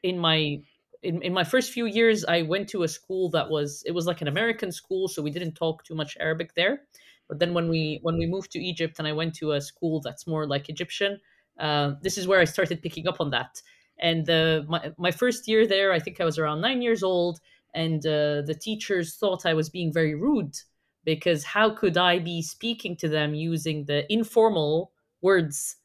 in 0.03 0.17
my 0.17 0.61
in, 1.03 1.21
in 1.21 1.33
my 1.33 1.43
first 1.43 1.71
few 1.71 1.85
years 1.85 2.23
i 2.25 2.41
went 2.41 2.69
to 2.69 2.83
a 2.83 2.87
school 2.87 3.29
that 3.29 3.49
was 3.49 3.83
it 3.85 3.91
was 3.91 4.05
like 4.05 4.21
an 4.21 4.27
american 4.27 4.71
school 4.71 5.07
so 5.07 5.21
we 5.21 5.31
didn't 5.31 5.53
talk 5.53 5.83
too 5.83 5.95
much 5.95 6.15
arabic 6.19 6.53
there 6.55 6.83
but 7.27 7.39
then 7.39 7.53
when 7.53 7.69
we 7.69 7.99
when 8.03 8.17
we 8.17 8.25
moved 8.25 8.51
to 8.51 8.59
egypt 8.59 8.99
and 8.99 9.07
i 9.07 9.11
went 9.11 9.33
to 9.33 9.53
a 9.53 9.61
school 9.61 9.99
that's 10.01 10.27
more 10.27 10.47
like 10.47 10.69
egyptian 10.69 11.19
uh, 11.59 11.93
this 12.01 12.17
is 12.17 12.27
where 12.27 12.39
i 12.39 12.45
started 12.45 12.81
picking 12.81 13.07
up 13.07 13.19
on 13.19 13.29
that 13.31 13.61
and 13.99 14.27
my, 14.67 14.91
my 14.97 15.11
first 15.11 15.47
year 15.47 15.67
there 15.67 15.91
i 15.91 15.99
think 15.99 16.21
i 16.21 16.25
was 16.25 16.37
around 16.37 16.61
nine 16.61 16.81
years 16.81 17.03
old 17.03 17.39
and 17.73 18.05
uh, 18.05 18.41
the 18.41 18.57
teachers 18.59 19.15
thought 19.15 19.45
i 19.45 19.53
was 19.53 19.69
being 19.69 19.91
very 19.91 20.15
rude 20.15 20.55
because 21.03 21.43
how 21.43 21.69
could 21.69 21.97
i 21.97 22.19
be 22.19 22.41
speaking 22.41 22.95
to 22.95 23.07
them 23.07 23.33
using 23.33 23.85
the 23.85 24.11
informal 24.11 24.91
words 25.21 25.77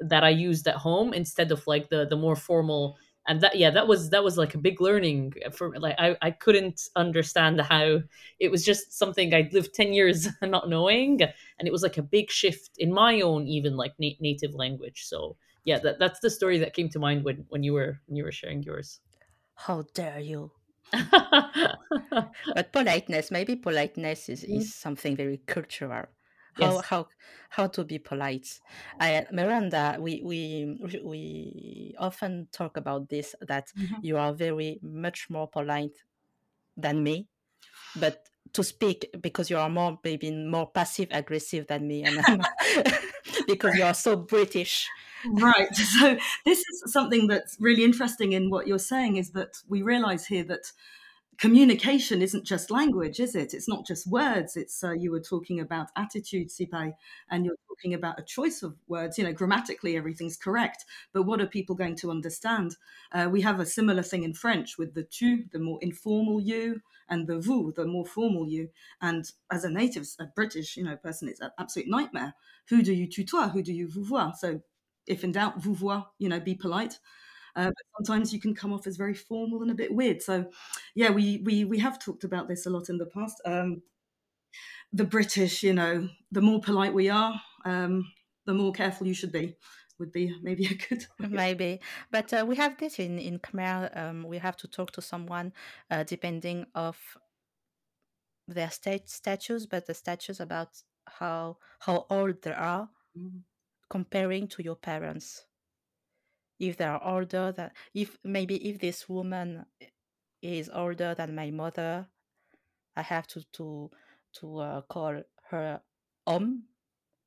that 0.00 0.24
i 0.24 0.28
used 0.28 0.66
at 0.66 0.76
home 0.76 1.12
instead 1.12 1.50
of 1.52 1.66
like 1.66 1.88
the 1.90 2.06
the 2.06 2.16
more 2.16 2.36
formal? 2.36 2.96
And 3.28 3.42
that 3.42 3.56
yeah 3.56 3.70
that 3.70 3.86
was 3.86 4.10
that 4.10 4.24
was 4.24 4.38
like 4.38 4.54
a 4.54 4.58
big 4.58 4.80
learning 4.80 5.34
for 5.52 5.78
like 5.78 5.94
I, 5.98 6.16
I 6.22 6.30
couldn't 6.30 6.88
understand 6.96 7.60
how 7.60 8.00
it 8.40 8.50
was 8.50 8.64
just 8.64 8.98
something 8.98 9.32
i'd 9.34 9.52
lived 9.52 9.74
10 9.74 9.92
years 9.92 10.26
not 10.42 10.68
knowing 10.68 11.20
and 11.20 11.68
it 11.68 11.70
was 11.70 11.82
like 11.82 11.98
a 11.98 12.02
big 12.02 12.30
shift 12.30 12.70
in 12.78 12.92
my 12.92 13.20
own 13.20 13.46
even 13.46 13.76
like 13.76 13.92
na- 13.98 14.18
native 14.20 14.54
language. 14.54 15.04
So 15.04 15.36
yeah 15.64 15.78
that, 15.80 15.98
that's 15.98 16.20
the 16.20 16.30
story 16.30 16.58
that 16.58 16.74
came 16.74 16.88
to 16.88 16.98
mind 16.98 17.22
when 17.24 17.44
when 17.50 17.62
you 17.62 17.74
were 17.74 18.00
when 18.06 18.16
you 18.16 18.24
were 18.24 18.32
sharing 18.32 18.62
yours. 18.62 19.00
How 19.54 19.84
dare 19.94 20.20
you 20.20 20.50
but 22.54 22.72
politeness 22.72 23.30
maybe 23.30 23.56
politeness 23.56 24.28
is, 24.28 24.44
is 24.44 24.68
mm. 24.68 24.72
something 24.72 25.16
very 25.16 25.38
cultural 25.46 26.06
how 26.54 26.74
yes. 26.74 26.84
how 26.86 27.08
how 27.48 27.66
to 27.66 27.84
be 27.84 27.98
polite. 27.98 28.60
I, 28.98 29.26
Miranda, 29.32 29.96
we 29.98 30.22
we 30.24 30.78
we 31.02 31.94
often 31.98 32.48
talk 32.52 32.76
about 32.76 33.08
this 33.08 33.34
that 33.46 33.68
mm-hmm. 33.76 33.94
you 34.02 34.16
are 34.16 34.32
very 34.32 34.78
much 34.82 35.28
more 35.30 35.48
polite 35.48 35.96
than 36.76 37.02
me, 37.02 37.28
but 37.96 38.28
to 38.52 38.64
speak 38.64 39.06
because 39.20 39.50
you 39.50 39.58
are 39.58 39.68
more 39.68 39.98
maybe 40.04 40.30
more 40.30 40.70
passive 40.70 41.08
aggressive 41.10 41.66
than 41.66 41.86
me, 41.86 42.04
and 42.04 42.18
because 43.52 43.74
you 43.74 43.84
are 43.84 43.94
so 43.94 44.16
British. 44.16 44.88
Right. 45.26 45.74
So 45.74 46.16
this 46.44 46.58
is 46.60 46.92
something 46.92 47.26
that's 47.26 47.56
really 47.60 47.84
interesting 47.84 48.32
in 48.32 48.50
what 48.50 48.66
you're 48.66 48.78
saying 48.78 49.16
is 49.16 49.30
that 49.30 49.58
we 49.68 49.82
realize 49.82 50.26
here 50.26 50.44
that 50.44 50.72
communication 51.40 52.20
isn't 52.20 52.44
just 52.44 52.70
language, 52.70 53.18
is 53.18 53.34
it? 53.34 53.54
It's 53.54 53.68
not 53.68 53.86
just 53.86 54.06
words. 54.06 54.56
It's 54.56 54.84
uh, 54.84 54.92
you 54.92 55.10
were 55.10 55.20
talking 55.20 55.58
about 55.60 55.88
attitude, 55.96 56.48
Syphaï, 56.50 56.92
and 57.30 57.46
you're 57.46 57.56
talking 57.66 57.94
about 57.94 58.20
a 58.20 58.22
choice 58.22 58.62
of 58.62 58.76
words. 58.88 59.16
You 59.16 59.24
know, 59.24 59.32
grammatically 59.32 59.96
everything's 59.96 60.36
correct, 60.36 60.84
but 61.14 61.22
what 61.22 61.40
are 61.40 61.46
people 61.46 61.74
going 61.74 61.96
to 61.96 62.10
understand? 62.10 62.76
Uh, 63.12 63.28
we 63.32 63.40
have 63.40 63.58
a 63.58 63.66
similar 63.66 64.02
thing 64.02 64.22
in 64.22 64.34
French 64.34 64.76
with 64.76 64.92
the 64.94 65.02
tu, 65.04 65.44
the 65.50 65.58
more 65.58 65.78
informal 65.80 66.40
you, 66.42 66.82
and 67.08 67.26
the 67.26 67.40
vous, 67.40 67.72
the 67.74 67.86
more 67.86 68.04
formal 68.06 68.46
you. 68.46 68.68
And 69.00 69.24
as 69.50 69.64
a 69.64 69.70
native, 69.70 70.06
a 70.20 70.26
British, 70.26 70.76
you 70.76 70.84
know, 70.84 70.96
person, 70.96 71.28
it's 71.28 71.40
an 71.40 71.50
absolute 71.58 71.88
nightmare. 71.88 72.34
Who 72.68 72.82
do 72.82 72.92
you 72.92 73.08
tutoie? 73.08 73.50
Who 73.50 73.62
do 73.62 73.72
you 73.72 73.88
vouvoie? 73.88 74.36
So, 74.36 74.60
if 75.06 75.24
in 75.24 75.32
doubt, 75.32 75.60
vouvoie. 75.60 76.04
You 76.18 76.28
know, 76.28 76.38
be 76.38 76.54
polite. 76.54 76.98
Uh, 77.56 77.66
but 77.66 78.06
sometimes 78.06 78.32
you 78.32 78.40
can 78.40 78.54
come 78.54 78.72
off 78.72 78.86
as 78.86 78.96
very 78.96 79.14
formal 79.14 79.62
and 79.62 79.70
a 79.70 79.74
bit 79.74 79.94
weird. 79.94 80.22
So, 80.22 80.50
yeah, 80.94 81.10
we 81.10 81.42
we 81.44 81.64
we 81.64 81.78
have 81.78 81.98
talked 81.98 82.24
about 82.24 82.48
this 82.48 82.66
a 82.66 82.70
lot 82.70 82.88
in 82.88 82.98
the 82.98 83.06
past. 83.06 83.40
Um, 83.44 83.82
the 84.92 85.04
British, 85.04 85.62
you 85.62 85.72
know, 85.72 86.08
the 86.32 86.40
more 86.40 86.60
polite 86.60 86.94
we 86.94 87.08
are, 87.08 87.40
um, 87.64 88.12
the 88.46 88.54
more 88.54 88.72
careful 88.72 89.06
you 89.06 89.14
should 89.14 89.32
be. 89.32 89.56
Would 89.98 90.12
be 90.12 90.34
maybe 90.42 90.64
a 90.70 90.74
good 90.74 91.06
maybe, 91.18 91.78
but 92.10 92.32
uh, 92.32 92.46
we 92.48 92.56
have 92.56 92.78
this 92.78 92.98
in 92.98 93.18
in 93.18 93.38
Khmer. 93.38 93.94
Um, 93.94 94.24
we 94.24 94.38
have 94.38 94.56
to 94.58 94.68
talk 94.68 94.92
to 94.92 95.02
someone 95.02 95.52
uh, 95.90 96.04
depending 96.04 96.66
of 96.74 96.96
their 98.48 98.70
state 98.70 99.10
status, 99.10 99.66
but 99.66 99.86
the 99.86 99.92
status 99.94 100.40
about 100.40 100.68
how 101.06 101.58
how 101.80 102.06
old 102.08 102.40
they 102.42 102.52
are, 102.52 102.88
mm. 103.14 103.42
comparing 103.90 104.48
to 104.48 104.62
your 104.62 104.76
parents 104.76 105.44
if 106.60 106.76
they 106.76 106.84
are 106.84 107.02
older 107.02 107.50
than 107.52 107.70
if 107.94 108.18
maybe 108.22 108.56
if 108.68 108.78
this 108.78 109.08
woman 109.08 109.64
is 110.42 110.70
older 110.72 111.14
than 111.14 111.34
my 111.34 111.50
mother 111.50 112.06
i 112.96 113.02
have 113.02 113.26
to 113.26 113.42
to 113.52 113.90
to 114.32 114.58
uh, 114.58 114.80
call 114.82 115.22
her 115.50 115.80
om 116.26 116.62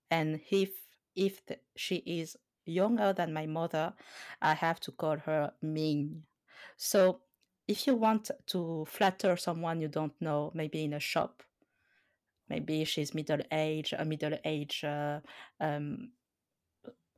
and 0.10 0.40
if 0.50 0.70
if 1.16 1.46
the, 1.48 1.58
she 1.76 1.98
is 1.98 2.38
younger 2.66 3.12
than 3.12 3.34
my 3.34 3.46
mother 3.46 3.94
i 4.42 4.54
have 4.54 4.80
to 4.80 4.92
call 4.92 5.18
her 5.18 5.52
ming 5.62 6.24
so 6.78 7.20
if 7.68 7.88
you 7.88 7.96
want 7.96 8.30
to 8.46 8.86
flatter 8.88 9.36
someone 9.36 9.82
you 9.82 9.88
don't 9.88 10.14
know 10.22 10.52
maybe 10.54 10.84
in 10.84 10.94
a 10.94 11.00
shop 11.00 11.44
maybe 12.50 12.84
she's 12.86 13.14
middle 13.14 13.42
age 13.52 13.94
a 13.98 14.06
middle 14.06 14.38
age 14.46 14.84
uh, 14.84 15.20
um, 15.60 16.10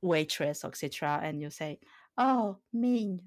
waitress 0.01 0.63
etc 0.63 1.19
and 1.23 1.41
you 1.41 1.49
say 1.49 1.79
oh 2.17 2.57
mean. 2.73 3.21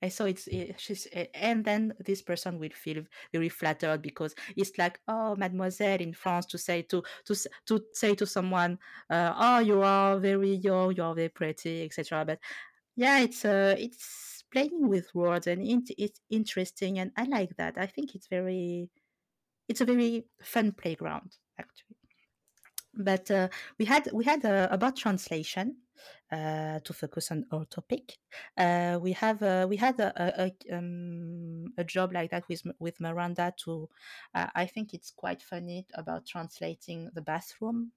And 0.00 0.12
so 0.12 0.24
it's 0.24 0.48
it, 0.48 0.80
she's 0.80 1.06
and 1.32 1.64
then 1.64 1.94
this 2.04 2.22
person 2.22 2.58
will 2.58 2.70
feel 2.74 3.04
very 3.32 3.48
flattered 3.48 4.02
because 4.02 4.34
it's 4.56 4.76
like 4.76 4.98
oh 5.06 5.36
mademoiselle 5.36 6.00
in 6.00 6.12
france 6.12 6.44
to 6.46 6.58
say 6.58 6.82
to 6.82 7.04
to 7.24 7.36
to 7.66 7.80
say 7.92 8.16
to 8.16 8.26
someone 8.26 8.78
uh, 9.10 9.32
oh 9.36 9.58
you 9.60 9.80
are 9.80 10.18
very 10.18 10.54
young 10.56 10.92
you 10.96 11.04
are 11.04 11.14
very 11.14 11.28
pretty 11.28 11.84
etc 11.84 12.24
but 12.24 12.40
yeah 12.96 13.20
it's 13.20 13.44
uh 13.44 13.76
it's 13.78 14.44
playing 14.52 14.88
with 14.88 15.14
words 15.14 15.46
and 15.46 15.62
it's 15.96 16.20
interesting 16.30 16.98
and 16.98 17.12
i 17.16 17.24
like 17.24 17.56
that. 17.56 17.78
I 17.78 17.86
think 17.86 18.14
it's 18.16 18.26
very 18.26 18.90
it's 19.68 19.80
a 19.80 19.84
very 19.84 20.26
fun 20.42 20.72
playground 20.72 21.32
actually 21.58 22.01
but 22.94 23.30
uh, 23.30 23.48
we 23.78 23.84
had 23.84 24.08
we 24.12 24.24
had 24.24 24.44
uh, 24.44 24.68
about 24.70 24.96
translation 24.96 25.76
uh, 26.30 26.80
to 26.80 26.92
focus 26.92 27.30
on 27.30 27.46
our 27.52 27.64
topic. 27.66 28.18
Uh, 28.56 28.98
we 29.00 29.12
have 29.12 29.42
uh, 29.42 29.66
we 29.68 29.76
had 29.76 29.98
a 30.00 30.44
a, 30.44 30.76
um, 30.76 31.72
a, 31.78 31.84
job 31.84 32.12
like 32.12 32.30
that 32.30 32.48
with 32.48 32.62
with 32.78 33.00
Miranda. 33.00 33.52
To 33.64 33.88
uh, 34.34 34.48
I 34.54 34.66
think 34.66 34.94
it's 34.94 35.10
quite 35.10 35.42
funny 35.42 35.86
about 35.94 36.26
translating 36.26 37.10
the 37.14 37.22
bathroom. 37.22 37.92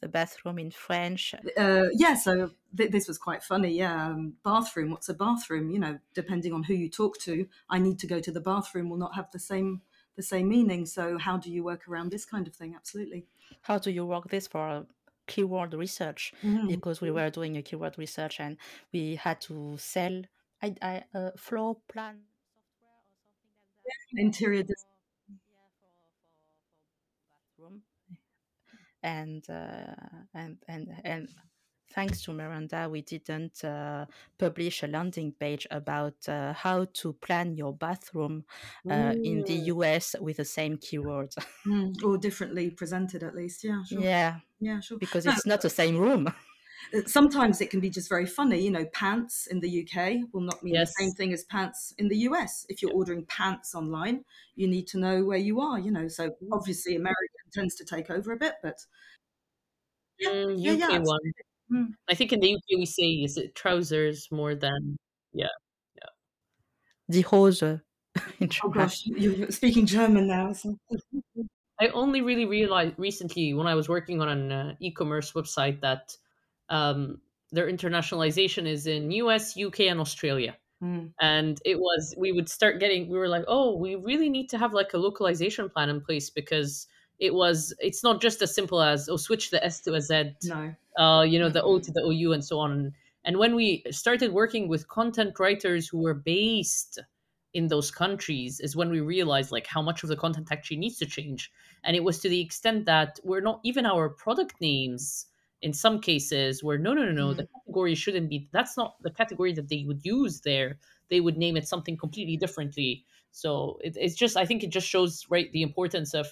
the 0.00 0.08
bathroom 0.08 0.58
in 0.58 0.70
French. 0.70 1.34
Yeah, 1.56 2.14
so 2.14 2.50
th- 2.76 2.90
this 2.90 3.06
was 3.06 3.18
quite 3.18 3.42
funny. 3.42 3.72
Yeah, 3.76 4.06
um, 4.06 4.34
bathroom. 4.42 4.90
What's 4.90 5.10
a 5.10 5.14
bathroom? 5.14 5.70
You 5.70 5.78
know, 5.78 5.98
depending 6.14 6.54
on 6.54 6.62
who 6.62 6.74
you 6.74 6.88
talk 6.88 7.18
to, 7.20 7.46
I 7.68 7.78
need 7.78 7.98
to 7.98 8.06
go 8.06 8.20
to 8.20 8.32
the 8.32 8.40
bathroom 8.40 8.88
will 8.88 8.96
not 8.96 9.14
have 9.14 9.30
the 9.30 9.38
same 9.38 9.82
the 10.16 10.22
same 10.22 10.48
meaning. 10.48 10.86
So 10.86 11.18
how 11.18 11.36
do 11.36 11.50
you 11.50 11.64
work 11.64 11.88
around 11.88 12.10
this 12.10 12.24
kind 12.24 12.46
of 12.46 12.54
thing? 12.54 12.74
Absolutely. 12.74 13.26
How 13.62 13.78
do 13.78 13.90
you 13.90 14.04
work 14.06 14.28
this 14.28 14.46
for 14.46 14.86
keyword 15.26 15.74
research? 15.74 16.32
Mm-hmm. 16.44 16.68
Because 16.68 17.00
we 17.00 17.10
were 17.10 17.30
doing 17.30 17.56
a 17.56 17.62
keyword 17.62 17.96
research 17.98 18.40
and 18.40 18.56
we 18.92 19.16
had 19.16 19.40
to 19.42 19.76
sell 19.78 20.22
I, 20.62 20.74
I 20.82 21.04
uh, 21.14 21.30
floor 21.36 21.78
plan 21.88 22.20
software 22.50 22.92
or 22.92 23.12
something 23.16 23.56
like 23.82 24.14
that. 24.14 24.22
Interior 24.22 24.62
design. 24.62 24.90
bathroom. 27.60 27.82
And, 29.02 29.48
uh, 29.48 29.94
and 30.34 30.58
and 30.68 30.88
and 31.04 31.28
thanks 31.94 32.22
to 32.22 32.32
Miranda, 32.32 32.88
we 32.90 33.02
didn't 33.02 33.64
uh, 33.64 34.06
publish 34.38 34.82
a 34.82 34.86
landing 34.86 35.32
page 35.32 35.66
about 35.70 36.28
uh, 36.28 36.52
how 36.52 36.86
to 36.94 37.12
plan 37.14 37.54
your 37.54 37.72
bathroom 37.72 38.44
uh, 38.90 39.14
in 39.22 39.42
the 39.44 39.54
US 39.74 40.14
with 40.20 40.38
the 40.38 40.44
same 40.44 40.76
keywords. 40.78 41.36
mm, 41.66 41.94
or 42.02 42.16
differently 42.16 42.70
presented, 42.70 43.22
at 43.22 43.34
least. 43.34 43.64
Yeah, 43.64 43.82
sure. 43.84 44.00
Yeah. 44.00 44.36
Yeah, 44.60 44.80
sure. 44.80 44.98
Because 44.98 45.24
no. 45.24 45.32
it's 45.32 45.46
not 45.46 45.62
the 45.62 45.70
same 45.70 45.98
room. 45.98 46.32
Uh, 46.94 47.00
sometimes 47.06 47.60
it 47.60 47.70
can 47.70 47.80
be 47.80 47.90
just 47.90 48.08
very 48.08 48.26
funny. 48.26 48.58
You 48.60 48.70
know, 48.70 48.84
pants 48.86 49.46
in 49.48 49.60
the 49.60 49.82
UK 49.82 50.32
will 50.32 50.40
not 50.40 50.62
mean 50.62 50.74
yes. 50.74 50.88
the 50.88 51.04
same 51.04 51.12
thing 51.12 51.32
as 51.32 51.44
pants 51.44 51.94
in 51.98 52.08
the 52.08 52.16
US. 52.18 52.66
If 52.68 52.82
you're 52.82 52.90
yeah. 52.90 52.96
ordering 52.96 53.24
pants 53.26 53.74
online, 53.74 54.24
you 54.56 54.66
need 54.66 54.86
to 54.88 54.98
know 54.98 55.24
where 55.24 55.38
you 55.38 55.60
are, 55.60 55.78
you 55.78 55.90
know. 55.90 56.08
So 56.08 56.30
obviously, 56.52 56.96
American 56.96 57.28
tends 57.52 57.74
to 57.76 57.84
take 57.84 58.10
over 58.10 58.32
a 58.32 58.36
bit, 58.36 58.54
but 58.62 58.78
yeah, 60.18 60.30
mm, 60.30 60.54
yeah, 60.58 60.72
yeah. 60.72 60.98
Mm. 61.72 61.94
I 62.08 62.14
think 62.14 62.32
in 62.32 62.40
the 62.40 62.54
UK 62.54 62.78
we 62.78 62.86
say 62.86 63.10
is 63.24 63.36
it 63.36 63.54
trousers 63.54 64.28
more 64.30 64.54
than 64.54 64.96
yeah 65.32 65.46
yeah. 65.96 66.10
Die 67.10 67.22
Hose. 67.22 67.62
oh 68.64 68.68
gosh, 68.72 69.06
you're 69.06 69.50
speaking 69.50 69.86
German 69.86 70.26
now. 70.26 70.52
I 71.80 71.88
only 71.88 72.20
really 72.20 72.44
realized 72.44 72.94
recently 72.98 73.54
when 73.54 73.66
I 73.66 73.74
was 73.74 73.88
working 73.88 74.20
on 74.20 74.28
an 74.28 74.52
uh, 74.52 74.74
e-commerce 74.80 75.32
website 75.32 75.80
that 75.80 76.14
um, 76.68 77.20
their 77.52 77.72
internationalization 77.72 78.66
is 78.66 78.86
in 78.86 79.10
US, 79.12 79.56
UK, 79.56 79.80
and 79.80 80.00
Australia. 80.00 80.56
Mm. 80.82 81.12
And 81.20 81.60
it 81.64 81.78
was 81.78 82.14
we 82.18 82.32
would 82.32 82.48
start 82.48 82.80
getting 82.80 83.08
we 83.08 83.18
were 83.18 83.28
like, 83.28 83.44
oh, 83.48 83.76
we 83.76 83.96
really 83.96 84.28
need 84.28 84.48
to 84.50 84.58
have 84.58 84.72
like 84.72 84.92
a 84.94 84.98
localization 84.98 85.68
plan 85.68 85.88
in 85.88 86.00
place 86.00 86.30
because 86.30 86.86
it 87.18 87.34
was 87.34 87.74
it's 87.78 88.02
not 88.02 88.20
just 88.20 88.40
as 88.40 88.54
simple 88.54 88.80
as 88.80 89.08
oh 89.08 89.16
switch 89.16 89.50
the 89.50 89.62
S 89.64 89.80
to 89.82 89.94
a 89.94 90.00
Z. 90.00 90.32
No. 90.44 90.74
Uh, 90.98 91.22
you 91.22 91.38
know, 91.38 91.48
the 91.48 91.62
O 91.62 91.78
to 91.78 91.92
the 91.92 92.02
OU 92.02 92.32
and 92.32 92.44
so 92.44 92.58
on. 92.58 92.92
And 93.24 93.38
when 93.38 93.54
we 93.54 93.84
started 93.90 94.32
working 94.32 94.68
with 94.68 94.88
content 94.88 95.38
writers 95.38 95.86
who 95.88 95.98
were 95.98 96.14
based 96.14 96.98
in 97.52 97.68
those 97.68 97.90
countries 97.90 98.60
is 98.60 98.76
when 98.76 98.90
we 98.90 99.00
realized 99.00 99.52
like 99.52 99.66
how 99.66 99.82
much 99.82 100.02
of 100.02 100.08
the 100.08 100.16
content 100.16 100.48
actually 100.50 100.76
needs 100.76 100.98
to 100.98 101.06
change. 101.06 101.50
And 101.84 101.96
it 101.96 102.04
was 102.04 102.20
to 102.20 102.28
the 102.28 102.40
extent 102.40 102.86
that 102.86 103.18
we're 103.24 103.40
not 103.40 103.60
even 103.64 103.86
our 103.86 104.08
product 104.08 104.60
names 104.60 105.26
in 105.62 105.72
some 105.72 106.00
cases 106.00 106.64
were 106.64 106.78
no 106.78 106.94
no 106.94 107.04
no 107.04 107.12
no 107.12 107.28
mm. 107.28 107.36
the 107.36 107.46
category 107.46 107.94
shouldn't 107.94 108.28
be 108.28 108.48
that's 108.52 108.76
not 108.76 108.96
the 109.02 109.10
category 109.10 109.52
that 109.52 109.68
they 109.68 109.84
would 109.86 110.04
use 110.04 110.40
there 110.40 110.78
they 111.10 111.20
would 111.20 111.36
name 111.36 111.56
it 111.56 111.68
something 111.68 111.96
completely 111.96 112.36
differently 112.36 113.04
so 113.30 113.78
it, 113.82 113.96
it's 114.00 114.14
just 114.14 114.36
i 114.36 114.44
think 114.46 114.62
it 114.62 114.70
just 114.70 114.88
shows 114.88 115.26
right 115.28 115.52
the 115.52 115.62
importance 115.62 116.14
of 116.14 116.26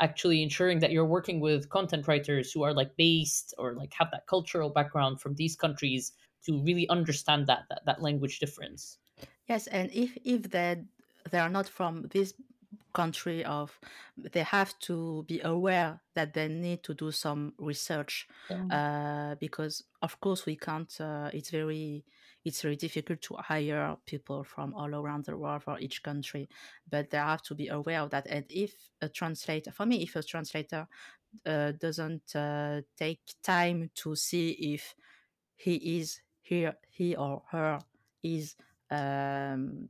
actually 0.00 0.42
ensuring 0.42 0.80
that 0.80 0.90
you're 0.90 1.04
working 1.04 1.40
with 1.40 1.68
content 1.68 2.08
writers 2.08 2.52
who 2.52 2.62
are 2.62 2.72
like 2.72 2.96
based 2.96 3.54
or 3.58 3.74
like 3.74 3.92
have 3.94 4.10
that 4.10 4.26
cultural 4.26 4.70
background 4.70 5.20
from 5.20 5.34
these 5.34 5.56
countries 5.56 6.12
to 6.44 6.60
really 6.62 6.88
understand 6.88 7.46
that 7.46 7.64
that, 7.68 7.82
that 7.86 8.02
language 8.02 8.38
difference 8.38 8.98
yes 9.48 9.66
and 9.68 9.90
if 9.92 10.16
if 10.24 10.50
they 10.50 10.82
they 11.30 11.38
are 11.38 11.48
not 11.48 11.68
from 11.68 12.06
this 12.10 12.34
country 12.92 13.44
of 13.44 13.78
they 14.16 14.42
have 14.42 14.78
to 14.78 15.24
be 15.26 15.40
aware 15.40 16.00
that 16.14 16.32
they 16.32 16.48
need 16.48 16.82
to 16.82 16.94
do 16.94 17.10
some 17.10 17.52
research 17.58 18.28
yeah. 18.48 18.66
uh, 18.70 19.34
because 19.36 19.84
of 20.00 20.20
course 20.20 20.46
we 20.46 20.56
can't 20.56 21.00
uh, 21.00 21.28
it's 21.32 21.50
very 21.50 22.04
it's 22.44 22.60
very 22.62 22.76
difficult 22.76 23.20
to 23.22 23.34
hire 23.36 23.96
people 24.06 24.44
from 24.44 24.74
all 24.74 24.94
around 24.94 25.24
the 25.24 25.36
world 25.36 25.62
for 25.62 25.78
each 25.78 26.02
country 26.02 26.48
but 26.88 27.10
they 27.10 27.18
have 27.18 27.42
to 27.42 27.54
be 27.54 27.68
aware 27.68 28.00
of 28.00 28.10
that. 28.10 28.26
And 28.28 28.44
if 28.50 28.74
a 29.00 29.08
translator 29.08 29.72
for 29.72 29.86
me 29.86 30.02
if 30.02 30.16
a 30.16 30.22
translator 30.22 30.86
uh, 31.46 31.72
doesn't 31.72 32.36
uh, 32.36 32.82
take 32.96 33.20
time 33.42 33.90
to 33.94 34.14
see 34.14 34.50
if 34.50 34.94
he 35.56 35.98
is 35.98 36.20
here 36.42 36.76
he 36.90 37.16
or 37.16 37.42
her 37.50 37.78
is 38.22 38.56
um, 38.90 39.88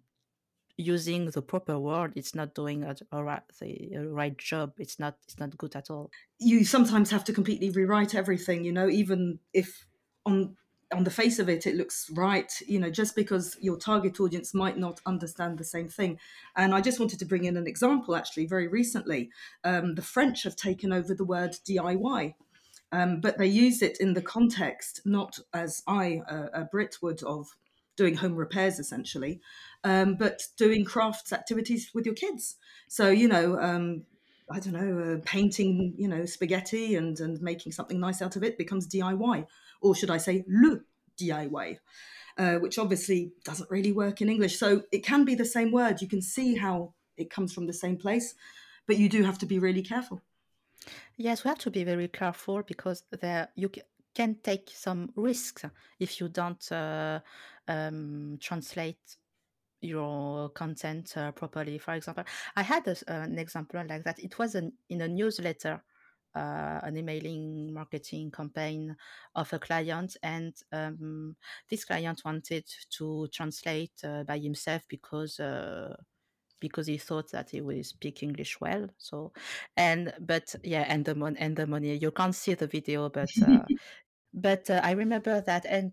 using 0.77 1.31
the 1.31 1.43
proper 1.43 1.79
word 1.79 2.13
it's 2.17 2.35
not 2.35 2.55
doing 2.55 2.83
a, 2.85 2.97
a, 3.13 3.23
right, 3.23 3.43
a 3.63 3.99
right 4.07 4.37
job 4.39 4.73
it's 4.79 4.99
not 4.99 5.17
it's 5.25 5.39
not 5.39 5.57
good 5.59 5.75
at 5.77 5.91
all. 5.91 6.11
You 6.39 6.65
sometimes 6.65 7.11
have 7.11 7.25
to 7.25 7.33
completely 7.33 7.71
rewrite 7.71 8.15
everything 8.15 8.65
you 8.65 8.73
know 8.73 8.89
even 8.89 9.41
if 9.53 9.87
on 10.27 10.57
on 10.95 11.05
the 11.05 11.11
face 11.11 11.39
of 11.39 11.49
it 11.49 11.67
it 11.67 11.75
looks 11.75 12.11
right 12.11 12.53
you 12.67 12.79
know 12.79 12.91
just 12.91 13.15
because 13.15 13.57
your 13.61 13.77
target 13.77 14.21
audience 14.21 14.55
might 14.55 14.79
not 14.79 15.01
understand 15.07 15.59
the 15.59 15.65
same 15.65 15.89
thing. 15.89 16.19
And 16.57 16.75
i 16.75 16.81
just 16.81 17.01
wanted 17.01 17.19
to 17.19 17.25
bring 17.25 17.45
in 17.45 17.57
an 17.57 17.67
example 17.67 18.17
actually 18.17 18.47
very 18.47 18.69
recently. 18.69 19.31
Um, 19.65 19.95
the 19.95 20.03
french 20.03 20.43
have 20.45 20.57
taken 20.57 20.93
over 20.93 21.15
the 21.15 21.25
word 21.25 21.57
diy 21.69 22.35
um, 22.93 23.21
but 23.21 23.39
they 23.39 23.47
use 23.47 23.83
it 23.83 23.99
in 23.99 24.15
the 24.15 24.23
context 24.23 25.01
not 25.05 25.39
as 25.53 25.83
i 25.87 26.21
a, 26.29 26.65
brit 26.71 26.97
would 27.03 27.23
of 27.23 27.57
doing 27.97 28.17
home 28.17 28.35
repairs 28.35 28.79
essentially, 28.79 29.41
um, 29.85 30.17
but 30.17 30.43
doing 30.57 30.85
crafts 30.85 31.33
activities 31.33 31.91
with 31.95 32.07
your 32.07 32.15
kids. 32.15 32.57
So 32.89 33.09
you 33.11 33.29
know, 33.29 33.59
um, 33.61 34.05
I 34.51 34.61
don't 34.61 34.73
know, 34.75 35.15
uh, 35.15 35.23
painting 35.25 35.95
you 35.97 36.09
know 36.09 36.25
spaghetti 36.25 36.97
and 36.97 37.19
and 37.21 37.41
making 37.41 37.73
something 37.73 38.01
nice 38.01 38.23
out 38.23 38.37
of 38.37 38.43
it 38.43 38.59
becomes 38.59 38.89
DIY, 38.89 39.47
or 39.85 39.95
should 39.95 40.11
I 40.11 40.19
say 40.19 40.45
le 40.49 40.81
DIY. 41.19 41.79
Uh, 42.37 42.57
which 42.57 42.81
obviously 42.81 43.31
doesn't 43.45 43.71
really 43.71 43.93
work 43.93 44.21
in 44.21 44.29
English. 44.29 44.59
So 44.59 44.83
it 44.91 45.05
can 45.05 45.25
be 45.25 45.37
the 45.37 45.45
same 45.45 45.71
word. 45.71 46.03
You 46.03 46.09
can 46.09 46.21
see 46.21 46.57
how 46.57 46.93
it 47.17 47.31
comes 47.31 47.53
from 47.53 47.69
the 47.69 47.73
same 47.73 47.97
place, 47.97 48.35
but 48.89 48.97
you 48.97 49.09
do 49.09 49.23
have 49.23 49.39
to 49.39 49.47
be 49.47 49.61
really 49.61 49.83
careful. 49.83 50.21
Yes, 51.17 51.45
we 51.45 51.49
have 51.49 51.59
to 51.59 51.71
be 51.71 51.85
very 51.85 52.09
careful 52.09 52.63
because 52.63 53.05
there 53.21 53.51
you 53.55 53.71
can 54.17 54.35
take 54.43 54.71
some 54.75 55.13
risks 55.15 55.65
if 56.01 56.21
you 56.21 56.29
don't 56.29 56.73
uh, 56.73 57.21
um, 57.69 58.37
translate 58.41 59.17
your 59.81 60.49
content 60.51 61.17
uh, 61.17 61.31
properly. 61.33 61.79
For 61.79 61.95
example, 61.95 62.25
I 62.57 62.63
had 62.63 62.87
a, 62.89 62.97
an 63.07 63.39
example 63.39 63.81
like 63.89 64.03
that. 64.05 64.19
It 64.19 64.39
was 64.39 64.57
an, 64.57 64.73
in 64.89 65.03
a 65.03 65.09
newsletter, 65.09 65.83
uh, 66.35 66.81
an 66.83 66.97
emailing 66.97 67.73
marketing 67.73 68.31
campaign 68.31 68.97
of 69.35 69.53
a 69.53 69.59
client, 69.59 70.17
and 70.23 70.55
um, 70.73 71.37
this 71.69 71.85
client 71.85 72.23
wanted 72.25 72.65
to 72.91 73.29
translate 73.33 73.93
uh, 74.05 74.25
by 74.25 74.39
himself 74.39 74.83
because 74.89 75.41
uh, 75.41 75.95
because 76.61 76.87
he 76.87 76.99
thought 76.99 77.31
that 77.33 77.51
he 77.51 77.61
would 77.61 77.85
speak 77.85 78.23
English 78.23 78.61
well. 78.61 78.89
So, 78.99 79.33
and 79.77 80.13
but 80.21 80.55
yeah, 80.63 80.85
and 80.89 81.05
the 81.05 81.15
money 81.15 81.37
and 81.39 81.57
the 81.57 81.67
money. 81.67 81.97
You 81.97 82.11
can't 82.11 82.35
see 82.35 82.55
the 82.55 82.67
video, 82.67 83.09
but 83.11 83.31
uh, 83.47 83.65
but 84.35 84.71
uh, 84.71 84.81
I 84.83 84.93
remember 84.93 85.41
that, 85.43 85.67
and 85.69 85.93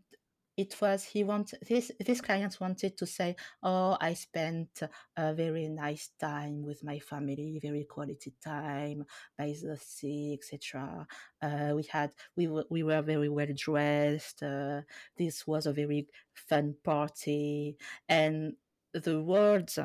it 0.57 0.75
was 0.81 1.03
he 1.03 1.23
wanted 1.23 1.59
this 1.67 1.91
this 1.99 2.21
client 2.21 2.57
wanted 2.59 2.97
to 2.97 3.05
say 3.05 3.35
oh 3.63 3.97
i 4.01 4.13
spent 4.13 4.81
a 5.17 5.33
very 5.33 5.67
nice 5.67 6.11
time 6.19 6.63
with 6.63 6.83
my 6.83 6.99
family 6.99 7.59
very 7.61 7.85
quality 7.85 8.33
time 8.43 9.05
by 9.37 9.53
the 9.61 9.77
sea 9.77 10.33
etc 10.33 11.07
uh, 11.41 11.71
we 11.75 11.83
had 11.83 12.11
we 12.35 12.47
were 12.47 12.65
we 12.69 12.83
were 12.83 13.01
very 13.01 13.29
well 13.29 13.47
dressed 13.55 14.43
uh, 14.43 14.81
this 15.17 15.47
was 15.47 15.65
a 15.65 15.73
very 15.73 16.07
fun 16.33 16.75
party. 16.83 17.77
And 18.09 18.55
the 18.93 19.21
words 19.21 19.79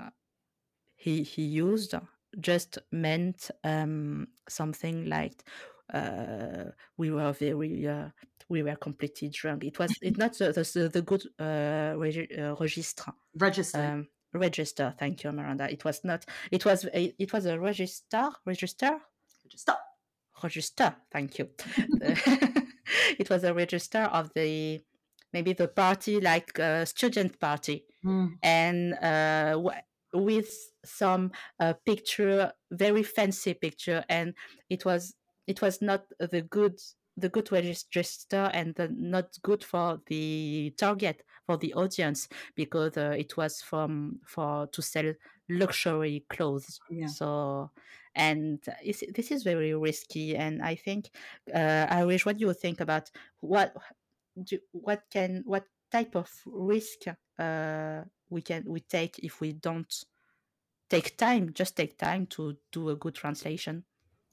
he 0.97 1.23
he 1.23 1.43
used 1.43 1.95
just 2.41 2.79
meant 2.93 3.51
um, 3.65 4.29
something 4.49 5.09
like 5.09 5.45
uh, 5.93 6.71
we 6.97 7.11
were 7.11 7.33
very 7.33 7.87
uh, 7.87 8.09
we 8.49 8.63
were 8.63 8.77
completely 8.77 9.29
drunk. 9.29 9.65
It 9.65 9.79
was 9.79 9.93
it 10.03 10.19
not 10.23 10.37
the 10.39 10.53
the, 10.53 10.89
the 10.89 11.03
good 11.03 11.25
uh, 11.39 11.95
regi- 11.97 12.37
uh, 12.37 12.55
register 12.57 13.13
register. 13.35 13.81
Um, 13.81 14.09
register. 14.33 14.95
Thank 14.99 15.25
you, 15.25 15.33
Miranda. 15.33 15.71
It 15.71 15.85
was 15.85 16.03
not. 16.05 16.25
It 16.51 16.65
was 16.65 16.85
a, 16.85 17.15
it 17.19 17.33
was 17.33 17.47
a 17.47 17.59
register. 17.59 18.31
Register. 18.45 18.99
Register. 19.45 19.75
Register. 20.43 20.97
Thank 21.11 21.39
you. 21.39 21.49
it 23.19 23.31
was 23.31 23.45
a 23.45 23.55
register 23.55 24.03
of 24.13 24.31
the 24.35 24.81
maybe 25.33 25.53
the 25.53 25.69
party 25.69 26.21
like 26.21 26.59
a 26.59 26.87
student 26.87 27.39
party 27.41 27.85
mm. 28.05 28.31
and 28.43 28.95
uh, 28.95 29.53
w- 29.53 29.83
with 30.15 30.49
some 30.85 31.31
uh, 31.61 31.75
picture 31.85 32.53
very 32.71 33.03
fancy 33.03 33.55
picture 33.55 34.05
and 34.09 34.35
it 34.71 34.85
was 34.85 35.15
it 35.47 35.63
was 35.63 35.81
not 35.83 36.05
the 36.19 36.43
good 36.43 36.81
the 37.17 37.29
good 37.31 37.51
register 37.51 38.51
and 38.53 38.75
the 38.75 38.89
not 38.89 39.37
good 39.43 39.65
for 39.65 40.01
the 40.07 40.75
target 40.77 41.23
for 41.47 41.57
the 41.57 41.73
audience 41.75 42.29
because 42.55 42.97
uh, 42.99 43.15
it 43.17 43.37
was 43.37 43.63
from 43.63 44.19
for 44.27 44.67
to 44.67 44.83
sell 44.83 45.13
luxury 45.49 46.25
clothes. 46.29 46.79
Yeah. 46.91 47.07
So, 47.07 47.71
and 48.15 48.63
this 48.91 49.31
is 49.31 49.43
very 49.45 49.75
risky. 49.75 50.37
And 50.37 50.63
I 50.63 50.75
think, 50.75 51.11
uh, 51.55 51.87
Areej, 51.87 52.27
what 52.27 52.37
do 52.37 52.47
you 52.47 52.53
think 52.53 52.81
about 52.81 53.11
what 53.41 53.75
do, 54.45 54.59
what 54.73 55.03
can 55.11 55.43
what 55.47 55.65
type 55.91 56.17
of 56.17 56.31
risk 56.45 57.09
uh, 57.39 58.03
we 58.29 58.43
can 58.43 58.65
we 58.67 58.81
take 58.81 59.19
if 59.21 59.41
we 59.41 59.53
don't 59.53 60.05
take 60.91 61.17
time, 61.17 61.53
just 61.53 61.77
take 61.77 61.97
time 61.99 62.27
to 62.27 62.57
do 62.73 62.91
a 62.91 62.97
good 62.97 63.15
translation? 63.15 63.85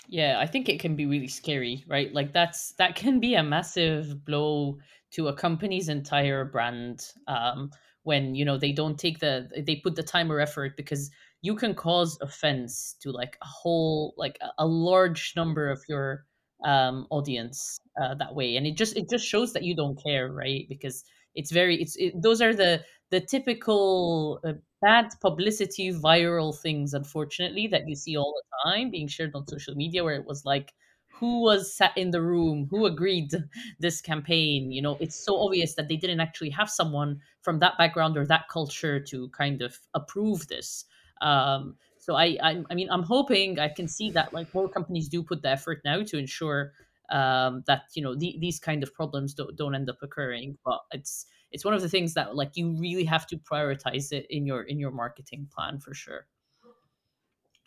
Yeah, 0.08 0.38
I 0.40 0.46
think 0.46 0.70
it 0.70 0.80
can 0.80 0.96
be 0.96 1.06
really 1.06 1.28
scary, 1.28 1.84
right? 1.88 2.14
Like 2.14 2.34
that's 2.34 2.74
that 2.74 2.96
can 2.96 3.20
be 3.20 3.36
a 3.36 3.44
massive 3.44 4.26
blow 4.26 4.78
to 5.12 5.28
a 5.28 5.34
company's 5.34 5.90
entire 5.90 6.46
brand 6.46 7.08
um, 7.28 7.72
when 8.04 8.36
you 8.36 8.44
know 8.46 8.58
they 8.58 8.72
don't 8.74 9.00
take 9.00 9.20
the 9.20 9.50
they 9.66 9.78
put 9.78 9.96
the 9.96 10.04
time 10.04 10.32
or 10.32 10.40
effort 10.40 10.76
because 10.76 11.10
you 11.42 11.56
can 11.56 11.74
cause 11.74 12.18
offense 12.22 12.96
to 13.02 13.12
like 13.12 13.38
a 13.42 13.46
whole 13.46 14.14
like 14.18 14.38
a, 14.58 14.66
large 14.66 15.34
number 15.36 15.70
of 15.70 15.82
your 15.88 16.26
um, 16.66 17.08
audience 17.10 17.78
uh, 18.02 18.14
that 18.16 18.36
way, 18.36 18.58
and 18.58 18.68
it 18.68 18.76
just 18.78 18.98
it 18.98 19.10
just 19.10 19.26
shows 19.26 19.54
that 19.54 19.64
you 19.64 19.76
don't 19.76 20.02
care, 20.04 20.32
right? 20.32 20.66
Because 20.70 21.04
it's 21.36 21.52
very 21.52 21.82
it's 21.82 21.96
it, 21.96 22.14
those 22.22 22.42
are 22.42 22.54
the 22.54 22.84
the 23.14 23.22
typical 23.22 24.40
uh, 24.44 24.54
bad 24.82 25.14
publicity 25.22 25.94
viral 25.94 26.52
things 26.58 26.96
unfortunately 26.96 27.68
that 27.68 27.88
you 27.88 27.96
see 27.96 28.18
all 28.18 28.34
the 28.34 28.72
time 28.72 28.90
being 28.90 29.08
shared 29.08 29.30
on 29.36 29.48
social 29.48 29.76
media 29.76 30.04
where 30.04 30.16
it 30.16 30.26
was 30.26 30.46
like 30.46 30.74
who 31.20 31.44
was 31.44 31.72
sat 31.72 31.96
in 31.96 32.10
the 32.10 32.24
room? 32.24 32.68
Who 32.72 32.88
agreed 32.88 33.32
this 33.80 34.02
campaign? 34.02 34.72
You 34.72 34.82
know 34.82 34.98
it's 35.00 35.16
so 35.16 35.38
obvious 35.46 35.76
that 35.76 35.88
they 35.90 35.96
didn't 35.96 36.22
actually 36.22 36.50
have 36.50 36.72
someone 36.72 37.22
from 37.44 37.60
that 37.60 37.78
background 37.78 38.18
or 38.18 38.26
that 38.26 38.50
culture 38.50 39.00
to 39.00 39.30
kind 39.30 39.62
of 39.62 39.78
approve 39.94 40.48
this. 40.48 40.86
Um, 41.22 41.76
so 42.00 42.16
I, 42.16 42.38
I 42.44 42.64
i 42.70 42.74
mean 42.74 42.90
i'm 42.92 43.04
hoping 43.04 43.60
i 43.60 43.70
can 43.70 43.88
see 43.88 44.12
that 44.12 44.34
like 44.34 44.54
more 44.54 44.68
companies 44.68 45.08
do 45.08 45.24
put 45.24 45.42
the 45.42 45.52
effort 45.52 45.80
now 45.86 46.04
to 46.04 46.18
ensure 46.18 46.74
um, 47.10 47.64
that 47.68 47.84
you 47.94 48.04
know 48.04 48.14
the, 48.14 48.36
these 48.42 48.60
kind 48.60 48.84
of 48.84 48.94
problems 48.94 49.34
don't, 49.34 49.56
don't 49.56 49.74
end 49.74 49.90
up 49.90 50.00
occurring 50.02 50.58
but 50.66 50.80
it's 50.92 51.28
it's 51.54 51.64
one 51.64 51.74
of 51.74 51.82
the 51.82 51.90
things 51.90 52.14
that 52.16 52.36
like 52.36 52.52
you 52.56 52.76
really 52.80 53.06
have 53.06 53.26
to 53.28 53.38
prioritize 53.38 54.12
it 54.12 54.26
in 54.30 54.46
your 54.46 54.64
in 54.64 54.80
your 54.80 54.92
marketing 54.92 55.48
plan 55.54 55.80
for 55.80 55.94
sure 55.94 56.28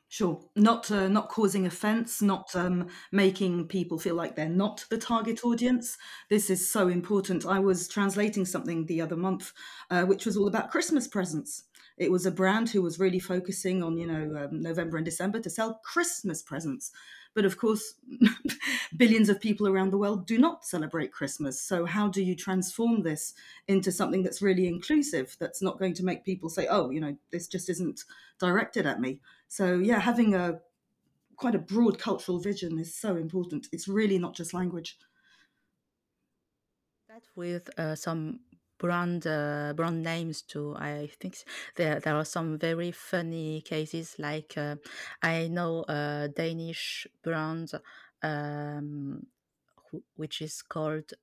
Sure, 0.08 0.40
not 0.54 0.88
uh, 0.90 1.08
not 1.08 1.28
causing 1.28 1.66
offence, 1.66 2.22
not 2.22 2.54
um, 2.54 2.86
making 3.10 3.66
people 3.66 3.98
feel 3.98 4.14
like 4.14 4.36
they're 4.36 4.48
not 4.48 4.84
the 4.88 4.98
target 4.98 5.44
audience. 5.44 5.98
This 6.30 6.48
is 6.48 6.70
so 6.70 6.86
important. 6.86 7.44
I 7.44 7.58
was 7.58 7.88
translating 7.88 8.44
something 8.44 8.86
the 8.86 9.00
other 9.00 9.16
month, 9.16 9.52
uh, 9.90 10.04
which 10.04 10.24
was 10.24 10.36
all 10.36 10.46
about 10.46 10.70
Christmas 10.70 11.08
presents. 11.08 11.64
It 11.98 12.12
was 12.12 12.24
a 12.24 12.30
brand 12.30 12.70
who 12.70 12.82
was 12.82 13.00
really 13.00 13.18
focusing 13.18 13.82
on 13.82 13.98
you 13.98 14.06
know 14.06 14.44
um, 14.44 14.62
November 14.62 14.96
and 14.96 15.04
December 15.04 15.40
to 15.40 15.50
sell 15.50 15.80
Christmas 15.84 16.40
presents, 16.40 16.92
but 17.36 17.44
of 17.44 17.58
course, 17.58 17.94
billions 18.96 19.28
of 19.28 19.42
people 19.42 19.68
around 19.68 19.92
the 19.92 19.98
world 19.98 20.26
do 20.26 20.38
not 20.38 20.64
celebrate 20.64 21.12
Christmas. 21.12 21.60
So, 21.60 21.84
how 21.84 22.08
do 22.08 22.22
you 22.22 22.34
transform 22.34 23.02
this 23.02 23.34
into 23.68 23.92
something 23.92 24.22
that's 24.22 24.40
really 24.40 24.66
inclusive, 24.66 25.36
that's 25.38 25.60
not 25.60 25.78
going 25.78 25.92
to 25.94 26.04
make 26.04 26.24
people 26.24 26.48
say, 26.48 26.66
oh, 26.68 26.88
you 26.88 26.98
know, 26.98 27.14
this 27.30 27.46
just 27.46 27.68
isn't 27.68 28.04
directed 28.40 28.86
at 28.86 29.02
me? 29.02 29.20
So, 29.48 29.78
yeah, 29.78 30.00
having 30.00 30.34
a 30.34 30.60
quite 31.36 31.54
a 31.54 31.58
broad 31.58 31.98
cultural 31.98 32.38
vision 32.38 32.78
is 32.78 32.94
so 32.94 33.16
important. 33.16 33.68
It's 33.70 33.86
really 33.86 34.18
not 34.18 34.34
just 34.34 34.54
language. 34.54 34.98
That 37.10 37.24
with 37.34 37.68
uh, 37.78 37.96
some 37.96 38.40
brand 38.78 39.26
uh, 39.26 39.72
brand 39.76 40.02
names 40.02 40.42
too. 40.42 40.74
I 40.78 41.10
think 41.20 41.36
there 41.76 42.00
there 42.00 42.16
are 42.16 42.24
some 42.24 42.58
very 42.58 42.92
funny 42.92 43.62
cases. 43.62 44.16
Like 44.18 44.54
uh, 44.56 44.76
I 45.22 45.48
know 45.48 45.84
a 45.88 46.28
Danish 46.34 47.06
brand 47.22 47.72
um, 48.22 49.26
which 50.16 50.42
is 50.42 50.62
called 50.62 51.14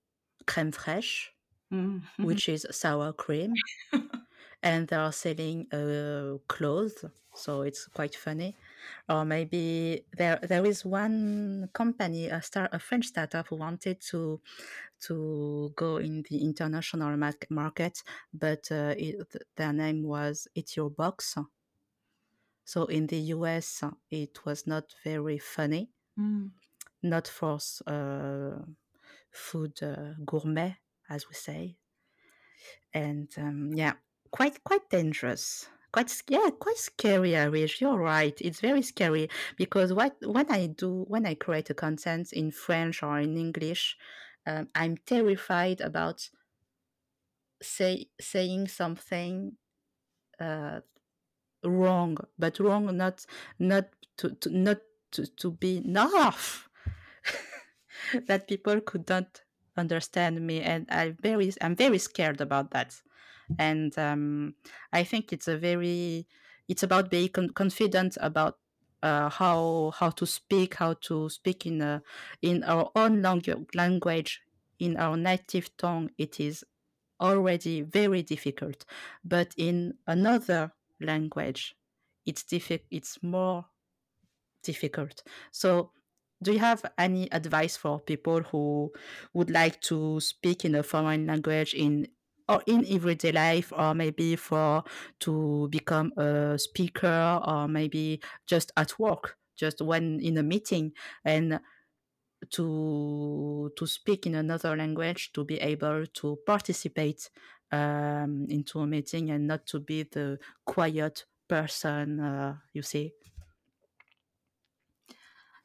crème 0.45 0.71
fraîche, 0.71 1.29
mm-hmm. 1.71 2.23
which 2.23 2.49
is 2.49 2.65
sour 2.71 3.13
cream, 3.13 3.53
and 4.63 4.87
they 4.87 4.95
are 4.95 5.11
selling 5.11 5.67
uh, 5.73 6.37
clothes. 6.47 7.05
So 7.35 7.61
it's 7.63 7.87
quite 7.87 8.15
funny. 8.15 8.55
Or 9.09 9.25
maybe 9.25 10.05
there 10.17 10.39
there 10.41 10.65
is 10.65 10.85
one 10.85 11.69
company, 11.73 12.27
a 12.27 12.41
star, 12.41 12.69
a 12.71 12.79
French 12.79 13.07
startup, 13.07 13.47
who 13.47 13.57
wanted 13.57 13.99
to 14.11 14.41
to 15.01 15.73
go 15.75 15.97
in 15.97 16.23
the 16.29 16.43
international 16.43 17.17
market, 17.49 18.03
but 18.33 18.71
uh, 18.71 18.95
it, 18.97 19.15
their 19.55 19.73
name 19.73 20.03
was 20.03 20.47
It's 20.55 20.77
Your 20.77 20.89
Box. 20.89 21.37
So 22.65 22.85
in 22.85 23.07
the 23.07 23.17
US, 23.35 23.83
it 24.09 24.45
was 24.45 24.65
not 24.65 24.93
very 25.03 25.37
funny, 25.37 25.89
mm. 26.17 26.49
not 27.01 27.27
for 27.27 27.59
uh, 27.85 28.59
food 29.31 29.83
uh, 29.83 30.13
gourmet, 30.25 30.77
as 31.09 31.27
we 31.27 31.35
say, 31.35 31.75
and 32.93 33.29
um, 33.37 33.71
yeah, 33.73 33.93
quite 34.31 34.63
quite 34.63 34.89
dangerous. 34.89 35.67
Quite 35.93 36.23
yeah, 36.27 36.49
quite 36.59 36.77
scary, 36.77 37.31
Areej. 37.31 37.79
You're 37.79 37.99
right. 37.99 38.35
It's 38.41 38.59
very 38.59 38.81
scary 38.81 39.29
because 39.57 39.93
what 39.93 40.15
when 40.23 40.51
I 40.51 40.65
do 40.67 41.05
when 41.07 41.25
I 41.27 41.35
create 41.35 41.69
a 41.69 41.75
content 41.75 42.33
in 42.33 42.49
French 42.51 43.03
or 43.03 43.19
in 43.19 43.37
English, 43.37 43.95
um, 44.47 44.69
I'm 44.73 44.97
terrified 44.97 45.81
about 45.81 46.29
say 47.61 48.07
saying 48.19 48.69
something 48.69 49.53
uh, 50.39 50.81
wrong, 51.63 52.17
but 52.39 52.59
wrong 52.59 52.97
not 52.97 53.25
not 53.59 53.85
to, 54.17 54.31
to 54.35 54.49
not 54.49 54.79
to, 55.11 55.27
to 55.27 55.51
be 55.51 55.77
enough 55.77 56.69
that 58.27 58.47
people 58.47 58.81
could 58.81 59.07
not 59.09 59.41
understand 59.77 60.45
me, 60.45 60.61
and 60.61 60.87
I 60.89 61.15
very 61.21 61.53
I'm 61.61 61.75
very 61.75 61.99
scared 61.99 62.41
about 62.41 62.71
that, 62.71 62.99
and 63.57 63.97
um, 63.97 64.55
I 64.91 65.03
think 65.03 65.33
it's 65.33 65.47
a 65.47 65.57
very 65.57 66.27
it's 66.67 66.83
about 66.83 67.09
being 67.09 67.29
con- 67.29 67.49
confident 67.51 68.17
about 68.21 68.59
uh, 69.01 69.29
how 69.29 69.91
how 69.97 70.09
to 70.11 70.25
speak, 70.25 70.75
how 70.75 70.93
to 70.93 71.29
speak 71.29 71.65
in 71.65 71.81
a, 71.81 72.01
in 72.41 72.63
our 72.63 72.91
own 72.95 73.21
langu- 73.21 73.67
language, 73.75 74.41
in 74.79 74.97
our 74.97 75.17
native 75.17 75.75
tongue. 75.77 76.09
It 76.17 76.39
is 76.39 76.63
already 77.21 77.81
very 77.81 78.23
difficult, 78.23 78.85
but 79.23 79.53
in 79.57 79.97
another 80.07 80.73
language, 80.99 81.75
it's 82.25 82.43
diffi- 82.43 82.85
It's 82.91 83.21
more 83.23 83.67
difficult. 84.63 85.23
So, 85.51 85.91
do 86.41 86.51
you 86.51 86.59
have 86.59 86.83
any 86.97 87.31
advice 87.31 87.77
for 87.77 87.99
people 88.01 88.41
who 88.41 88.91
would 89.33 89.49
like 89.49 89.79
to 89.81 90.19
speak 90.19 90.65
in 90.65 90.75
a 90.75 90.83
foreign 90.83 91.25
language 91.25 91.73
in 91.73 92.07
or 92.49 92.61
in 92.67 92.85
everyday 92.89 93.31
life 93.31 93.71
or 93.75 93.93
maybe 93.93 94.35
for 94.35 94.83
to 95.19 95.67
become 95.69 96.11
a 96.17 96.57
speaker 96.57 97.39
or 97.45 97.67
maybe 97.67 98.21
just 98.47 98.71
at 98.77 98.97
work 98.99 99.37
just 99.55 99.81
when 99.81 100.19
in 100.19 100.37
a 100.37 100.43
meeting 100.43 100.91
and 101.23 101.59
to 102.51 103.71
to 103.77 103.87
speak 103.87 104.25
in 104.25 104.35
another 104.35 104.75
language 104.75 105.31
to 105.33 105.45
be 105.45 105.55
able 105.59 106.05
to 106.07 106.37
participate 106.45 107.29
um, 107.71 108.45
into 108.49 108.79
a 108.79 108.87
meeting 108.87 109.29
and 109.31 109.47
not 109.47 109.65
to 109.65 109.79
be 109.79 110.03
the 110.03 110.37
quiet 110.65 111.25
person 111.47 112.19
uh, 112.19 112.57
you 112.73 112.81
see. 112.81 113.13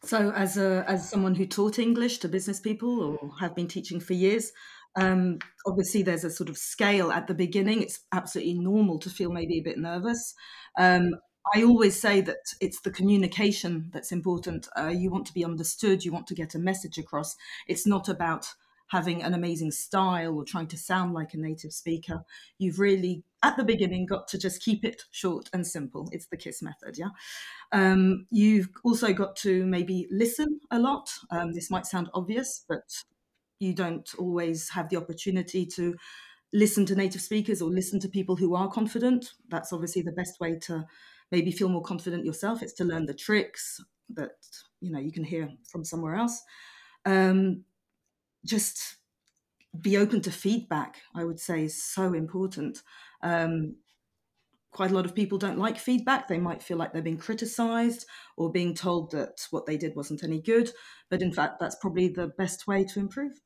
So 0.05 0.31
as 0.31 0.57
a 0.57 0.85
as 0.89 1.09
someone 1.11 1.35
who 1.35 1.47
taught 1.47 1.79
english 1.79 2.19
to 2.19 2.29
business 2.29 2.61
people 2.61 3.01
or 3.01 3.35
have 3.41 3.55
been 3.57 3.67
teaching 3.67 3.99
for 4.01 4.13
years 4.15 4.53
um, 4.99 5.39
obviously, 5.65 6.03
there's 6.03 6.25
a 6.25 6.31
sort 6.31 6.49
of 6.49 6.59
scale 6.59 7.13
at 7.13 7.29
the 7.29 7.35
beginning. 7.35 7.83
It's 7.83 8.01
absolutely 8.13 8.55
normal 8.55 8.99
to 9.01 9.11
feel 9.11 9.31
maybe 9.31 9.59
a 9.59 9.63
bit 9.63 9.79
nervous. 9.79 10.35
Um, 10.79 11.15
I 11.55 11.63
always 11.63 11.99
say 11.99 12.21
that 12.23 12.55
it's 12.61 12.81
the 12.81 12.91
communication 12.91 13.91
that's 13.93 14.13
important. 14.13 14.69
Uh, 14.77 14.89
you 14.89 15.11
want 15.11 15.27
to 15.27 15.33
be 15.33 15.45
understood, 15.45 16.05
you 16.05 16.13
want 16.13 16.27
to 16.27 16.35
get 16.35 16.55
a 16.55 16.59
message 16.59 16.99
across. 16.99 17.37
It's 17.69 17.87
not 17.87 18.09
about 18.09 18.49
having 18.89 19.23
an 19.23 19.35
amazing 19.35 19.71
style 19.71 20.35
or 20.35 20.45
trying 20.45 20.67
to 20.67 20.77
sound 20.77 21.15
like 21.15 21.33
a 21.33 21.39
native 21.39 21.73
speaker. 21.73 22.25
You've 22.59 22.81
really, 22.81 23.23
at 23.43 23.57
the 23.57 23.65
beginning, 23.65 24.07
got 24.07 24.27
to 24.29 24.39
just 24.39 24.63
keep 24.63 24.85
it 24.85 25.05
short 25.11 25.49
and 25.53 25.67
simple. 25.67 26.09
It's 26.11 26.27
the 26.27 26.37
KISS 26.37 26.63
method, 26.63 26.99
yeah? 26.99 27.11
Um, 27.71 28.27
you've 28.31 28.69
also 28.83 29.13
got 29.13 29.37
to 29.37 29.65
maybe 29.65 30.09
listen 30.11 30.61
a 30.71 30.79
lot. 30.79 31.11
Um, 31.31 31.53
this 31.53 31.71
might 31.71 31.87
sound 31.87 32.09
obvious, 32.15 32.65
but 32.69 33.05
you 33.59 33.75
don't 33.75 34.09
always 34.19 34.71
have 34.71 34.89
the 34.89 34.97
opportunity 34.97 35.67
to 35.67 35.95
listen 36.53 36.87
to 36.87 36.95
native 36.95 37.21
speakers 37.21 37.61
or 37.61 37.71
listen 37.71 38.01
to 38.01 38.09
people 38.09 38.37
who 38.37 38.55
are 38.55 38.69
confident. 38.71 39.33
That's 39.49 39.73
obviously 39.73 40.03
the 40.03 40.13
best 40.13 40.41
way 40.41 40.59
to 40.61 40.87
maybe 41.31 41.51
feel 41.51 41.69
more 41.69 41.83
confident 41.83 42.25
yourself. 42.25 42.63
It's 42.63 42.73
to 42.75 42.85
learn 42.85 43.07
the 43.07 43.15
tricks 43.15 43.81
that 44.15 44.31
you 44.81 44.91
know 44.91 44.99
you 44.99 45.13
can 45.13 45.25
hear 45.25 45.51
from 45.71 45.85
somewhere 45.85 46.15
else. 46.15 46.43
Um, 47.05 47.65
just 48.45 48.97
be 49.79 49.97
open 49.97 50.21
to 50.23 50.31
feedback. 50.31 51.03
I 51.15 51.25
would 51.25 51.41
say 51.41 51.65
is 51.65 51.83
so 51.83 52.15
important. 52.15 52.83
Um, 53.23 53.77
quite 54.71 54.91
a 54.91 54.95
lot 54.95 55.05
of 55.05 55.15
people 55.15 55.39
don't 55.39 55.59
like 55.59 55.79
feedback. 55.79 56.29
They 56.29 56.39
might 56.39 56.63
feel 56.63 56.77
like 56.77 56.93
they're 56.93 57.03
being 57.03 57.19
criticized 57.19 58.07
or 58.37 58.51
being 58.51 58.75
told 58.75 59.11
that 59.13 59.47
what 59.51 59.67
they 59.67 59.77
did 59.77 59.97
wasn't 59.97 60.23
any 60.25 60.41
good. 60.41 60.71
But 61.11 61.23
in 61.23 61.33
fact, 61.33 61.59
that's 61.59 61.77
probably 61.77 62.09
the 62.09 62.29
best 62.39 62.67
way 62.67 62.85
to 62.85 63.01
improve. 63.01 63.41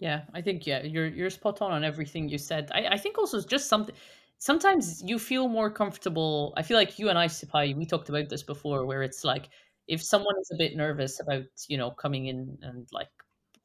Yeah, 0.00 0.22
I 0.34 0.40
think 0.40 0.66
yeah, 0.66 0.82
you're 0.82 1.08
you're 1.08 1.28
spot 1.30 1.60
on 1.60 1.72
on 1.72 1.84
everything 1.84 2.28
you 2.28 2.38
said. 2.38 2.70
I, 2.74 2.86
I 2.94 2.96
think 2.98 3.18
also 3.18 3.36
it's 3.36 3.46
just 3.46 3.68
something. 3.68 3.94
Sometimes 4.38 5.02
you 5.06 5.18
feel 5.18 5.46
more 5.46 5.70
comfortable. 5.70 6.54
I 6.56 6.62
feel 6.62 6.78
like 6.78 6.98
you 6.98 7.10
and 7.10 7.18
I, 7.18 7.26
Syphaï, 7.26 7.76
we 7.76 7.84
talked 7.84 8.08
about 8.08 8.30
this 8.30 8.42
before, 8.42 8.86
where 8.86 9.02
it's 9.02 9.24
like 9.24 9.50
if 9.88 10.02
someone 10.02 10.34
is 10.40 10.50
a 10.52 10.56
bit 10.56 10.74
nervous 10.74 11.20
about 11.20 11.44
you 11.68 11.76
know 11.76 11.90
coming 11.90 12.26
in 12.26 12.56
and 12.62 12.88
like 12.92 13.10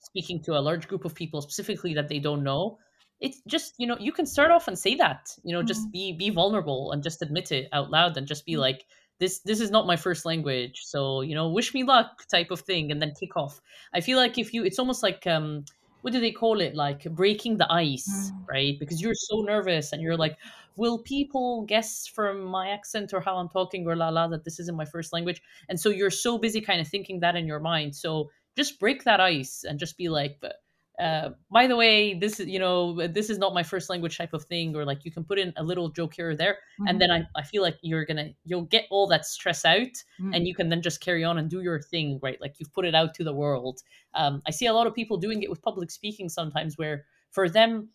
speaking 0.01 0.43
to 0.43 0.57
a 0.57 0.59
large 0.59 0.89
group 0.89 1.05
of 1.05 1.15
people 1.15 1.41
specifically 1.41 1.93
that 1.93 2.09
they 2.09 2.19
don't 2.19 2.43
know, 2.43 2.77
it's 3.21 3.41
just 3.47 3.75
you 3.77 3.87
know 3.87 3.97
you 3.97 4.11
can 4.11 4.25
start 4.25 4.51
off 4.51 4.67
and 4.67 4.77
say 4.77 4.95
that 4.95 5.29
you 5.45 5.53
know 5.55 5.63
just 5.63 5.87
Mm. 5.87 5.91
be 5.93 6.13
be 6.13 6.29
vulnerable 6.29 6.91
and 6.91 7.01
just 7.01 7.21
admit 7.21 7.51
it 7.53 7.69
out 7.71 7.91
loud 7.91 8.17
and 8.17 8.27
just 8.27 8.45
be 8.45 8.55
Mm. 8.55 8.59
like 8.59 8.85
this 9.19 9.39
this 9.39 9.61
is 9.61 9.71
not 9.71 9.87
my 9.87 9.95
first 9.95 10.25
language 10.25 10.81
so 10.83 11.21
you 11.21 11.33
know 11.33 11.49
wish 11.49 11.73
me 11.73 11.83
luck 11.83 12.27
type 12.27 12.51
of 12.51 12.59
thing 12.59 12.91
and 12.91 13.01
then 13.01 13.13
kick 13.17 13.37
off 13.37 13.61
i 13.93 14.01
feel 14.01 14.17
like 14.17 14.37
if 14.37 14.53
you 14.53 14.65
it's 14.65 14.79
almost 14.79 15.01
like 15.01 15.25
um 15.27 15.63
what 16.05 16.13
do 16.13 16.19
they 16.19 16.31
call 16.31 16.61
it? 16.61 16.75
Like 16.75 17.03
breaking 17.15 17.57
the 17.57 17.71
ice 17.71 18.31
Mm. 18.31 18.45
right? 18.47 18.77
Because 18.79 19.01
you're 19.01 19.15
so 19.15 19.41
nervous 19.41 19.91
and 19.91 20.01
you're 20.03 20.17
like 20.17 20.37
will 20.75 20.99
people 20.99 21.63
guess 21.65 22.05
from 22.05 22.43
my 22.43 22.69
accent 22.69 23.13
or 23.13 23.21
how 23.21 23.37
i'm 23.37 23.47
talking 23.49 23.87
or 23.87 23.95
la 23.95 24.09
la 24.09 24.27
that 24.27 24.43
this 24.43 24.59
isn't 24.59 24.77
my 24.77 24.85
first 24.85 25.11
language? 25.13 25.41
And 25.67 25.79
so 25.79 25.89
you're 25.89 26.11
so 26.11 26.37
busy 26.37 26.61
kind 26.61 26.79
of 26.79 26.87
thinking 26.87 27.21
that 27.21 27.35
in 27.35 27.47
your 27.47 27.59
mind. 27.59 27.95
So 27.95 28.29
just 28.55 28.79
break 28.79 29.03
that 29.05 29.19
ice 29.19 29.63
and 29.67 29.79
just 29.79 29.97
be 29.97 30.09
like 30.09 30.37
but 30.41 30.57
uh, 30.99 31.29
by 31.51 31.67
the 31.67 31.75
way, 31.75 32.13
this 32.13 32.39
is 32.39 32.47
you 32.47 32.59
know 32.59 33.07
this 33.07 33.29
is 33.29 33.37
not 33.37 33.53
my 33.53 33.63
first 33.63 33.89
language 33.89 34.17
type 34.17 34.33
of 34.33 34.43
thing, 34.45 34.75
or 34.75 34.85
like 34.85 35.03
you 35.05 35.11
can 35.11 35.23
put 35.23 35.37
in 35.39 35.53
a 35.57 35.63
little 35.63 35.89
joke 35.89 36.13
here 36.15 36.29
or 36.31 36.35
there, 36.35 36.57
Mhm. 36.79 36.89
and 36.89 37.01
then 37.01 37.11
I, 37.11 37.23
I 37.35 37.43
feel 37.43 37.61
like 37.61 37.77
you're 37.81 38.05
gonna 38.05 38.29
you'll 38.45 38.63
get 38.63 38.85
all 38.89 39.07
that 39.07 39.25
stress 39.25 39.65
out, 39.65 39.95
Mm. 40.19 40.35
and 40.35 40.47
you 40.47 40.55
can 40.55 40.69
then 40.69 40.81
just 40.81 41.01
carry 41.01 41.23
on 41.23 41.37
and 41.37 41.49
do 41.49 41.61
your 41.61 41.81
thing, 41.81 42.19
right? 42.21 42.39
Like 42.39 42.55
you've 42.59 42.73
put 42.73 42.85
it 42.85 42.95
out 42.95 43.13
to 43.15 43.23
the 43.23 43.33
world. 43.33 43.81
Um, 44.13 44.41
I 44.47 44.51
see 44.51 44.67
a 44.67 44.73
lot 44.73 44.87
of 44.87 44.93
people 44.93 45.17
doing 45.17 45.43
it 45.43 45.49
with 45.49 45.61
public 45.61 45.91
speaking 45.91 46.29
sometimes, 46.29 46.77
where 46.77 47.05
for 47.31 47.49
them 47.49 47.89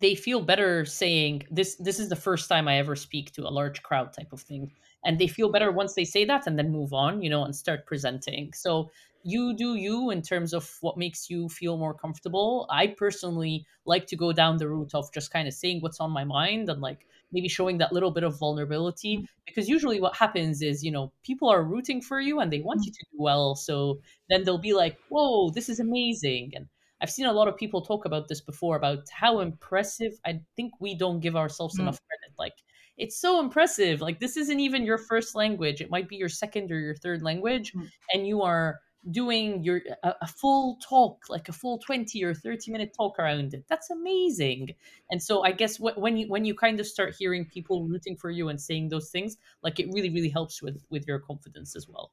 they 0.00 0.14
feel 0.14 0.42
better 0.42 0.84
saying 0.84 1.42
this 1.50 1.76
this 1.76 1.98
is 1.98 2.08
the 2.08 2.16
first 2.16 2.48
time 2.48 2.68
i 2.68 2.76
ever 2.76 2.96
speak 2.96 3.32
to 3.32 3.46
a 3.46 3.50
large 3.50 3.82
crowd 3.82 4.12
type 4.12 4.32
of 4.32 4.40
thing 4.40 4.70
and 5.04 5.18
they 5.18 5.26
feel 5.28 5.50
better 5.50 5.70
once 5.72 5.94
they 5.94 6.04
say 6.04 6.24
that 6.24 6.46
and 6.46 6.58
then 6.58 6.70
move 6.70 6.92
on 6.92 7.22
you 7.22 7.30
know 7.30 7.44
and 7.44 7.54
start 7.54 7.86
presenting 7.86 8.52
so 8.52 8.90
you 9.26 9.54
do 9.56 9.74
you 9.74 10.10
in 10.10 10.22
terms 10.22 10.52
of 10.54 10.64
what 10.80 10.96
makes 10.96 11.28
you 11.30 11.48
feel 11.48 11.76
more 11.76 11.94
comfortable 11.94 12.66
i 12.70 12.86
personally 12.86 13.64
like 13.84 14.06
to 14.06 14.16
go 14.16 14.32
down 14.32 14.56
the 14.56 14.68
route 14.68 14.94
of 14.94 15.12
just 15.12 15.30
kind 15.32 15.48
of 15.48 15.54
saying 15.54 15.80
what's 15.80 16.00
on 16.00 16.10
my 16.10 16.24
mind 16.24 16.68
and 16.68 16.80
like 16.80 17.06
maybe 17.32 17.48
showing 17.48 17.78
that 17.78 17.92
little 17.92 18.10
bit 18.12 18.22
of 18.24 18.38
vulnerability 18.38 19.28
because 19.46 19.68
usually 19.68 20.00
what 20.00 20.14
happens 20.16 20.62
is 20.62 20.84
you 20.84 20.92
know 20.92 21.12
people 21.24 21.48
are 21.48 21.64
rooting 21.64 22.00
for 22.00 22.20
you 22.20 22.40
and 22.40 22.52
they 22.52 22.60
want 22.60 22.84
you 22.84 22.92
to 22.92 23.04
do 23.12 23.16
well 23.18 23.54
so 23.54 24.00
then 24.30 24.44
they'll 24.44 24.58
be 24.70 24.74
like 24.74 24.96
whoa 25.08 25.50
this 25.50 25.68
is 25.68 25.80
amazing 25.80 26.52
and 26.54 26.66
I've 27.02 27.10
seen 27.10 27.26
a 27.26 27.32
lot 27.32 27.46
of 27.46 27.58
people 27.58 27.82
talk 27.82 28.06
about 28.06 28.26
this 28.26 28.40
before 28.40 28.74
about 28.76 29.00
how 29.10 29.40
impressive. 29.40 30.14
I 30.24 30.40
think 30.56 30.72
we 30.80 30.94
don't 30.94 31.20
give 31.20 31.36
ourselves 31.36 31.76
Mm. 31.76 31.80
enough 31.80 32.00
credit. 32.08 32.34
Like, 32.38 32.54
it's 32.96 33.18
so 33.20 33.38
impressive. 33.38 34.00
Like, 34.00 34.18
this 34.18 34.38
isn't 34.38 34.60
even 34.60 34.82
your 34.82 34.96
first 34.96 35.34
language. 35.34 35.82
It 35.82 35.90
might 35.90 36.08
be 36.08 36.16
your 36.16 36.30
second 36.30 36.72
or 36.72 36.80
your 36.80 36.94
third 36.94 37.22
language, 37.22 37.74
Mm. 37.74 37.90
and 38.14 38.26
you 38.26 38.40
are 38.40 38.80
doing 39.10 39.62
your 39.62 39.82
a, 40.02 40.14
a 40.22 40.26
full 40.26 40.78
talk, 40.86 41.24
like 41.28 41.48
a 41.48 41.52
full 41.52 41.78
twenty 41.78 42.22
or 42.24 42.34
thirty 42.34 42.70
minute 42.70 42.94
talk 42.96 43.18
around 43.18 43.54
it. 43.54 43.64
That's 43.68 43.90
amazing. 43.90 44.74
And 45.10 45.22
so, 45.22 45.42
I 45.42 45.52
guess 45.52 45.76
wh- 45.76 45.98
when 45.98 46.16
you 46.16 46.28
when 46.28 46.44
you 46.44 46.54
kind 46.54 46.80
of 46.80 46.86
start 46.86 47.14
hearing 47.18 47.44
people 47.44 47.84
rooting 47.84 48.16
for 48.16 48.30
you 48.30 48.48
and 48.48 48.60
saying 48.60 48.88
those 48.88 49.10
things, 49.10 49.36
like 49.62 49.80
it 49.80 49.88
really 49.92 50.10
really 50.10 50.30
helps 50.30 50.62
with 50.62 50.82
with 50.90 51.06
your 51.06 51.18
confidence 51.20 51.76
as 51.76 51.88
well. 51.88 52.12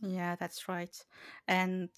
Yeah, 0.00 0.36
that's 0.36 0.68
right. 0.68 0.96
And 1.48 1.90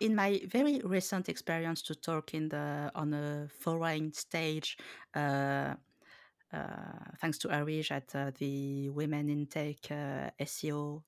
in 0.00 0.14
my 0.14 0.40
very 0.46 0.80
recent 0.84 1.28
experience 1.28 1.82
to 1.82 1.94
talk 1.94 2.34
in 2.34 2.48
the 2.48 2.90
on 2.94 3.14
a 3.14 3.48
foreign 3.60 4.12
stage, 4.12 4.76
uh, 5.14 5.74
uh, 6.52 7.10
thanks 7.20 7.38
to 7.38 7.48
Areej 7.48 7.90
at 7.90 8.14
uh, 8.14 8.30
the 8.38 8.90
Women 8.90 9.28
in 9.28 9.46
Tech 9.46 9.76
uh, 9.90 10.30
SEO, 10.40 11.02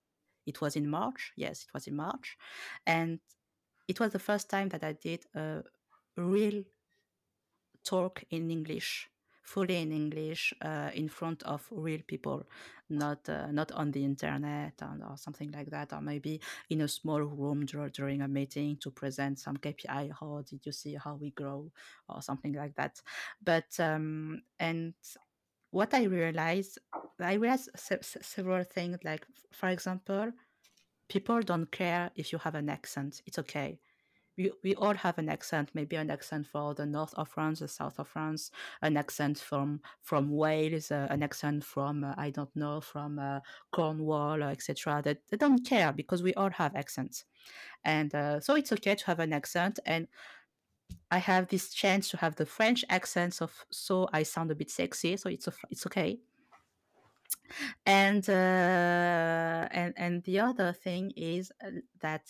it 0.46 0.60
was 0.60 0.76
in 0.76 0.88
March. 0.88 1.32
Yes, 1.36 1.64
it 1.64 1.74
was 1.74 1.86
in 1.86 1.96
March, 1.96 2.36
and 2.86 3.20
it 3.88 4.00
was 4.00 4.12
the 4.12 4.18
first 4.18 4.50
time 4.50 4.68
that 4.70 4.84
I 4.84 4.92
did 4.92 5.24
a 5.34 5.62
real 6.16 6.64
talk 7.84 8.24
in 8.30 8.50
English, 8.50 9.08
fully 9.42 9.76
in 9.76 9.92
English, 9.92 10.52
uh, 10.62 10.90
in 10.94 11.08
front 11.08 11.42
of 11.44 11.66
real 11.70 12.00
people, 12.06 12.44
not 12.88 13.28
uh, 13.28 13.50
not 13.50 13.70
on 13.72 13.90
the 13.92 14.04
internet 14.04 14.74
and, 14.82 15.02
or 15.04 15.16
something 15.16 15.50
like 15.52 15.70
that, 15.70 15.92
or 15.92 16.00
maybe 16.00 16.40
in 16.70 16.80
a 16.80 16.88
small 16.88 17.20
room 17.22 17.64
dur- 17.66 17.88
during 17.90 18.22
a 18.22 18.28
meeting 18.28 18.76
to 18.78 18.90
present 18.90 19.38
some 19.38 19.56
KPI. 19.56 20.10
How 20.18 20.42
did 20.48 20.60
you 20.66 20.72
see 20.72 20.94
how 20.94 21.14
we 21.14 21.30
grow, 21.30 21.70
or 22.08 22.22
something 22.22 22.52
like 22.54 22.74
that? 22.76 23.00
But 23.42 23.78
um, 23.78 24.42
and 24.58 24.94
what 25.70 25.94
I 25.94 26.04
realized, 26.04 26.78
I 27.20 27.34
realized 27.34 27.70
se- 27.76 27.98
se- 28.02 28.20
several 28.22 28.64
things. 28.64 28.98
Like, 29.04 29.26
for 29.52 29.68
example, 29.68 30.32
people 31.08 31.40
don't 31.40 31.70
care 31.70 32.10
if 32.16 32.32
you 32.32 32.38
have 32.38 32.54
an 32.54 32.68
accent. 32.68 33.22
It's 33.26 33.38
okay. 33.40 33.80
We, 34.38 34.52
we 34.62 34.74
all 34.74 34.94
have 34.94 35.16
an 35.16 35.30
accent, 35.30 35.70
maybe 35.72 35.96
an 35.96 36.10
accent 36.10 36.46
for 36.46 36.74
the 36.74 36.84
north 36.84 37.14
of 37.14 37.28
France, 37.30 37.60
the 37.60 37.68
south 37.68 37.98
of 37.98 38.08
France, 38.08 38.50
an 38.82 38.98
accent 38.98 39.38
from 39.38 39.80
from 40.02 40.30
Wales, 40.30 40.90
uh, 40.90 41.06
an 41.08 41.22
accent 41.22 41.64
from 41.64 42.04
uh, 42.04 42.14
I 42.18 42.30
don't 42.30 42.54
know 42.54 42.82
from 42.82 43.18
uh, 43.18 43.40
Cornwall, 43.72 44.42
uh, 44.42 44.48
etc. 44.48 45.00
That 45.02 45.20
they 45.30 45.38
don't 45.38 45.64
care 45.64 45.90
because 45.90 46.22
we 46.22 46.34
all 46.34 46.50
have 46.50 46.76
accents, 46.76 47.24
and 47.84 48.14
uh, 48.14 48.40
so 48.40 48.56
it's 48.56 48.72
okay 48.72 48.94
to 48.94 49.06
have 49.06 49.20
an 49.20 49.32
accent. 49.32 49.78
And 49.86 50.06
I 51.10 51.18
have 51.18 51.48
this 51.48 51.72
chance 51.72 52.08
to 52.10 52.16
have 52.16 52.36
the 52.36 52.46
French 52.46 52.84
accent, 52.88 53.34
so 53.34 53.48
so 53.70 54.08
I 54.12 54.24
sound 54.24 54.50
a 54.50 54.54
bit 54.54 54.70
sexy, 54.70 55.16
so 55.16 55.28
it's 55.28 55.46
a, 55.46 55.52
it's 55.70 55.86
okay. 55.86 56.18
And 57.84 58.28
uh, 58.28 59.68
and 59.70 59.94
and 59.96 60.22
the 60.24 60.40
other 60.40 60.72
thing 60.72 61.12
is 61.16 61.52
uh, 61.64 61.70
that 62.00 62.22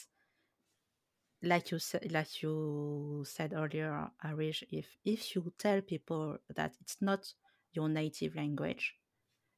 like 1.43 1.71
you 1.71 1.79
said 1.79 2.11
like 2.13 2.43
you 2.43 3.23
said 3.27 3.53
earlier 3.53 4.11
areej 4.25 4.63
if 4.71 4.97
if 5.05 5.35
you 5.35 5.53
tell 5.59 5.81
people 5.81 6.39
that 6.55 6.75
it's 6.81 6.97
not 7.01 7.33
your 7.73 7.89
native 7.89 8.35
language 8.35 8.95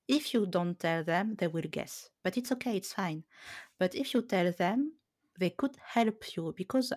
if 0.09 0.35
you 0.35 0.47
don't 0.47 0.79
tell 0.79 1.05
them 1.05 1.35
they 1.39 1.47
will 1.47 1.69
guess 1.71 2.11
but 2.25 2.37
it's 2.37 2.51
okay 2.51 2.77
it's 2.77 2.93
fine 2.93 3.23
but 3.79 3.95
if 3.95 4.13
you 4.13 4.23
tell 4.23 4.51
them 4.53 4.93
they 5.39 5.51
could 5.51 5.77
help 5.85 6.37
you 6.37 6.53
because 6.57 6.93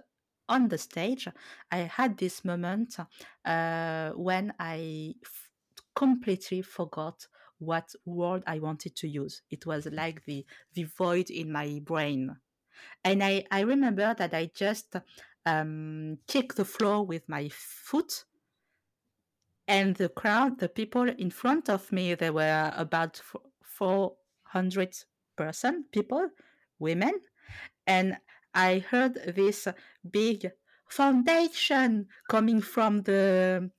on 0.50 0.68
the 0.68 0.78
stage 0.78 1.28
i 1.72 1.78
had 1.78 2.18
this 2.18 2.44
moment 2.46 2.98
uh, 3.46 4.10
when 4.12 4.54
i 4.60 5.14
f- 5.24 5.50
completely 5.96 6.62
forgot 6.62 7.28
what 7.60 7.94
word 8.06 8.44
i 8.48 8.58
wanted 8.60 8.96
to 8.96 9.08
use. 9.08 9.44
It 9.52 9.66
was 9.68 9.86
like 9.86 10.26
the 10.26 10.46
the 10.74 10.84
void 10.84 11.30
in 11.30 11.52
my 11.52 11.80
brain. 11.84 12.36
And 13.04 13.24
I, 13.24 13.46
I 13.52 13.62
remember 13.62 14.14
that 14.18 14.34
I 14.34 14.50
just 14.54 14.96
um, 15.46 16.18
kicked 16.28 16.58
the 16.58 16.66
floor 16.66 17.06
with 17.06 17.28
my 17.30 17.50
foot, 17.52 18.26
and 19.68 19.96
the 19.96 20.10
crowd, 20.10 20.60
the 20.60 20.70
people 20.70 21.08
in 21.10 21.30
front 21.30 21.70
of 21.70 21.92
me, 21.92 22.16
there 22.16 22.34
were 22.34 22.72
about 22.76 23.22
four 23.64 24.16
hundred 24.44 24.96
person, 25.36 25.86
people, 25.92 26.30
women, 26.80 27.14
and 27.88 28.18
I 28.54 28.80
heard 28.80 29.16
this 29.36 29.68
big 30.10 30.52
foundation 30.88 32.08
coming 32.30 32.62
from 32.62 33.04
the 33.04 33.72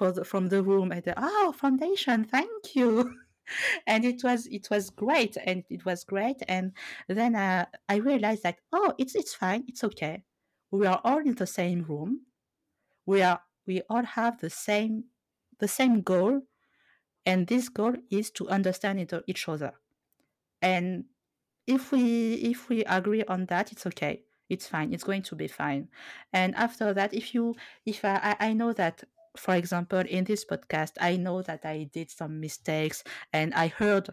the, 0.00 0.24
from 0.24 0.48
the 0.48 0.62
room. 0.62 0.92
And 0.92 1.02
oh, 1.16 1.52
foundation, 1.52 2.24
thank 2.24 2.74
you. 2.74 3.14
and 3.86 4.04
it 4.04 4.22
was 4.22 4.46
it 4.46 4.68
was 4.70 4.90
great 4.90 5.36
and 5.44 5.64
it 5.70 5.84
was 5.84 6.04
great. 6.04 6.42
And 6.48 6.72
then 7.08 7.34
uh, 7.34 7.66
i 7.88 7.96
realized 7.96 8.42
that 8.42 8.58
oh 8.72 8.94
it's 8.98 9.14
it's 9.14 9.34
fine 9.34 9.64
it's 9.68 9.84
okay. 9.84 10.22
We 10.70 10.86
are 10.86 11.00
all 11.04 11.18
in 11.18 11.34
the 11.34 11.46
same 11.46 11.82
room. 11.82 12.20
We 13.06 13.22
are 13.22 13.40
we 13.66 13.82
all 13.88 14.04
have 14.04 14.40
the 14.40 14.50
same 14.50 15.04
the 15.58 15.68
same 15.68 16.02
goal. 16.02 16.42
And 17.26 17.46
this 17.46 17.68
goal 17.68 17.94
is 18.10 18.30
to 18.32 18.48
understand 18.48 19.12
each 19.26 19.48
other. 19.48 19.72
And 20.62 21.04
if 21.68 21.92
we 21.92 22.34
if 22.34 22.68
we 22.68 22.84
agree 22.84 23.22
on 23.24 23.46
that 23.46 23.70
it's 23.72 23.86
okay 23.86 24.22
it's 24.48 24.66
fine 24.66 24.92
it's 24.92 25.04
going 25.04 25.22
to 25.22 25.36
be 25.36 25.46
fine 25.46 25.86
and 26.32 26.54
after 26.56 26.94
that 26.94 27.12
if 27.14 27.34
you 27.34 27.54
if 27.86 28.04
i 28.04 28.34
i 28.40 28.52
know 28.52 28.72
that 28.72 29.04
for 29.38 29.54
example, 29.54 30.00
in 30.00 30.24
this 30.24 30.44
podcast, 30.44 30.92
I 31.00 31.16
know 31.16 31.42
that 31.42 31.64
I 31.64 31.88
did 31.92 32.10
some 32.10 32.40
mistakes 32.40 33.04
and 33.32 33.54
I 33.54 33.68
heard 33.68 34.08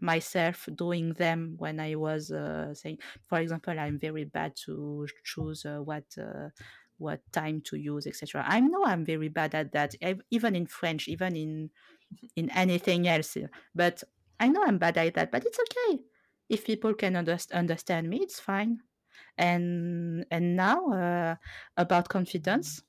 myself 0.00 0.68
doing 0.74 1.12
them 1.14 1.54
when 1.58 1.80
I 1.80 1.96
was 1.96 2.30
uh, 2.30 2.74
saying, 2.74 2.98
for 3.28 3.38
example, 3.40 3.78
I'm 3.78 3.98
very 3.98 4.24
bad 4.24 4.56
to 4.64 5.06
choose 5.24 5.66
uh, 5.66 5.78
what 5.78 6.04
uh, 6.18 6.48
what 6.98 7.20
time 7.32 7.60
to 7.66 7.76
use, 7.76 8.06
etc. 8.06 8.44
I 8.46 8.60
know 8.60 8.84
I'm 8.84 9.04
very 9.04 9.28
bad 9.28 9.54
at 9.54 9.72
that, 9.72 9.94
even 10.30 10.56
in 10.56 10.66
French, 10.66 11.08
even 11.08 11.36
in 11.36 11.70
in 12.36 12.50
anything 12.50 13.06
else. 13.06 13.36
But 13.74 14.02
I 14.40 14.48
know 14.48 14.64
I'm 14.64 14.78
bad 14.78 14.96
at 14.98 15.14
that. 15.14 15.30
But 15.30 15.44
it's 15.44 15.58
okay 15.60 16.00
if 16.48 16.64
people 16.64 16.94
can 16.94 17.14
underst- 17.14 17.52
understand 17.52 18.08
me. 18.10 18.18
It's 18.22 18.40
fine. 18.40 18.82
And 19.38 20.26
and 20.30 20.56
now 20.56 20.86
uh, 20.92 21.36
about 21.76 22.08
confidence. 22.08 22.82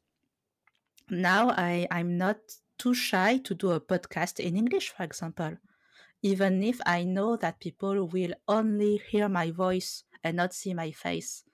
Now 1.12 1.50
I 1.52 1.88
I'm 1.92 2.18
not 2.18 2.40
too 2.80 2.94
shy 2.96 3.38
to 3.40 3.54
do 3.54 3.72
a 3.72 3.80
podcast 3.82 4.40
in 4.40 4.56
English, 4.58 4.90
for 4.90 5.04
example, 5.04 5.58
even 6.24 6.64
if 6.64 6.80
I 6.86 7.04
know 7.06 7.38
that 7.38 7.60
people 7.60 8.08
will 8.08 8.34
only 8.48 8.98
hear 8.98 9.30
my 9.30 9.52
voice 9.52 10.04
and 10.24 10.38
not 10.38 10.54
see 10.54 10.74
my 10.74 10.92
face 10.92 11.46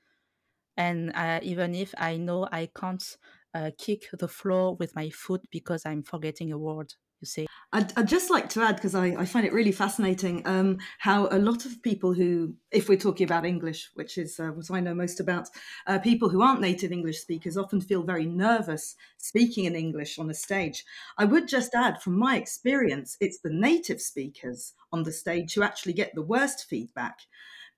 and 0.77 1.11
uh, 1.15 1.39
even 1.43 1.75
if 1.75 1.93
I 1.97 2.17
know 2.17 2.47
I 2.51 2.67
can't 2.67 3.05
uh, 3.53 3.71
kick 3.77 4.09
the 4.13 4.27
floor 4.29 4.75
with 4.75 4.95
my 4.95 5.09
foot 5.11 5.43
because 5.51 5.85
I'm 5.85 6.03
forgetting 6.03 6.51
a 6.51 6.57
word. 6.57 6.95
You 7.21 7.27
see, 7.27 7.47
I'd, 7.71 7.91
I'd 7.97 8.07
just 8.07 8.29
like 8.29 8.49
to 8.49 8.61
add 8.61 8.75
because 8.75 8.93
I, 8.93 9.07
I, 9.07 9.25
find 9.25 9.45
it 9.45 9.53
really 9.53 9.71
fascinating 9.71 10.45
um, 10.45 10.77
how 10.99 11.27
a 11.31 11.39
lot 11.39 11.65
of 11.65 11.81
people 11.81 12.13
who, 12.13 12.53
if 12.71 12.87
we're 12.87 12.97
talking 12.97 13.25
about 13.25 13.45
English, 13.45 13.89
which 13.95 14.17
is 14.17 14.39
uh, 14.39 14.47
what 14.49 14.69
I 14.69 14.79
know 14.79 14.93
most 14.93 15.19
about, 15.19 15.49
uh, 15.87 15.97
people 15.99 16.29
who 16.29 16.41
aren't 16.41 16.61
native 16.61 16.91
English 16.91 17.19
speakers 17.19 17.57
often 17.57 17.81
feel 17.81 18.03
very 18.03 18.25
nervous 18.25 18.95
speaking 19.17 19.65
in 19.65 19.75
English 19.75 20.19
on 20.19 20.29
a 20.29 20.33
stage. 20.33 20.83
I 21.17 21.25
would 21.25 21.47
just 21.47 21.73
add, 21.73 22.01
from 22.01 22.19
my 22.19 22.37
experience, 22.37 23.17
it's 23.19 23.39
the 23.39 23.53
native 23.53 24.01
speakers 24.01 24.73
on 24.91 25.03
the 25.03 25.11
stage 25.11 25.53
who 25.53 25.63
actually 25.63 25.93
get 25.93 26.13
the 26.15 26.21
worst 26.21 26.67
feedback 26.69 27.19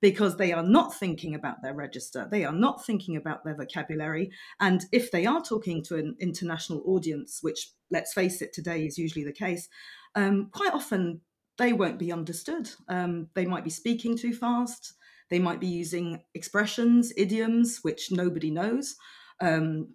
because 0.00 0.36
they 0.36 0.52
are 0.52 0.62
not 0.62 0.94
thinking 0.94 1.34
about 1.34 1.62
their 1.62 1.74
register. 1.74 2.28
They 2.30 2.44
are 2.44 2.52
not 2.52 2.84
thinking 2.84 3.16
about 3.16 3.44
their 3.44 3.56
vocabulary. 3.56 4.30
And 4.60 4.84
if 4.92 5.10
they 5.10 5.26
are 5.26 5.42
talking 5.42 5.82
to 5.84 5.96
an 5.96 6.16
international 6.20 6.82
audience, 6.86 7.38
which 7.42 7.70
let's 7.90 8.12
face 8.12 8.40
it, 8.42 8.52
today 8.52 8.86
is 8.86 8.98
usually 8.98 9.24
the 9.24 9.32
case, 9.32 9.68
um, 10.14 10.50
quite 10.52 10.72
often 10.72 11.20
they 11.58 11.72
won't 11.72 11.98
be 11.98 12.12
understood. 12.12 12.70
Um, 12.88 13.28
they 13.34 13.44
might 13.44 13.64
be 13.64 13.70
speaking 13.70 14.16
too 14.16 14.32
fast. 14.32 14.94
They 15.30 15.38
might 15.38 15.60
be 15.60 15.66
using 15.66 16.22
expressions, 16.34 17.12
idioms, 17.16 17.80
which 17.82 18.10
nobody 18.12 18.50
knows. 18.50 18.94
Um, 19.40 19.94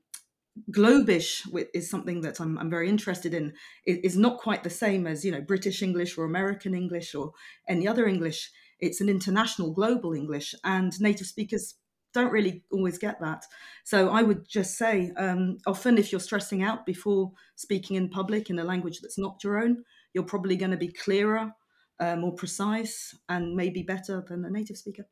Globish 0.71 1.47
is 1.73 1.89
something 1.89 2.21
that 2.21 2.39
I'm, 2.39 2.59
I'm, 2.59 2.69
very 2.69 2.87
interested 2.87 3.33
in. 3.33 3.53
It 3.85 4.05
is 4.05 4.15
not 4.15 4.37
quite 4.37 4.63
the 4.63 4.69
same 4.69 5.07
as 5.07 5.25
you 5.25 5.31
know 5.31 5.41
British 5.41 5.81
English 5.81 6.15
or 6.15 6.25
American 6.25 6.75
English 6.75 7.15
or 7.15 7.31
any 7.67 7.87
other 7.87 8.05
English 8.05 8.51
it's 8.83 9.01
an 9.01 9.09
international 9.09 9.71
global 9.71 10.13
English, 10.13 10.53
and 10.63 10.99
native 10.99 11.27
speakers 11.27 11.75
don't 12.13 12.31
really 12.31 12.63
always 12.71 12.97
get 12.97 13.19
that. 13.21 13.45
So 13.83 14.09
I 14.09 14.21
would 14.21 14.47
just 14.47 14.77
say, 14.77 15.11
um, 15.17 15.57
often 15.65 15.97
if 15.97 16.11
you're 16.11 16.21
stressing 16.21 16.63
out 16.63 16.85
before 16.85 17.31
speaking 17.55 17.95
in 17.95 18.09
public 18.09 18.49
in 18.49 18.59
a 18.59 18.63
language 18.63 18.99
that's 19.01 19.17
not 19.17 19.43
your 19.43 19.63
own, 19.63 19.83
you're 20.13 20.23
probably 20.23 20.55
going 20.55 20.71
to 20.71 20.77
be 20.77 20.89
clearer, 20.89 21.51
uh, 21.99 22.15
more 22.15 22.33
precise, 22.33 23.17
and 23.29 23.55
maybe 23.55 23.81
better 23.81 24.23
than 24.27 24.45
a 24.45 24.49
native 24.49 24.77
speaker. 24.77 25.05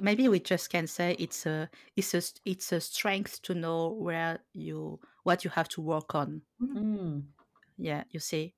Maybe 0.00 0.26
we 0.28 0.40
just 0.40 0.70
can 0.70 0.86
say 0.86 1.14
it's 1.18 1.44
a 1.44 1.68
it's 1.96 2.14
a 2.14 2.22
it's 2.46 2.72
a 2.72 2.80
strength 2.80 3.42
to 3.42 3.54
know 3.54 3.90
where 3.90 4.38
you 4.54 5.00
what 5.22 5.44
you 5.44 5.50
have 5.50 5.68
to 5.70 5.82
work 5.82 6.14
on. 6.14 6.42
Mm. 6.62 7.24
Yeah, 7.76 8.04
you 8.10 8.20
see, 8.20 8.54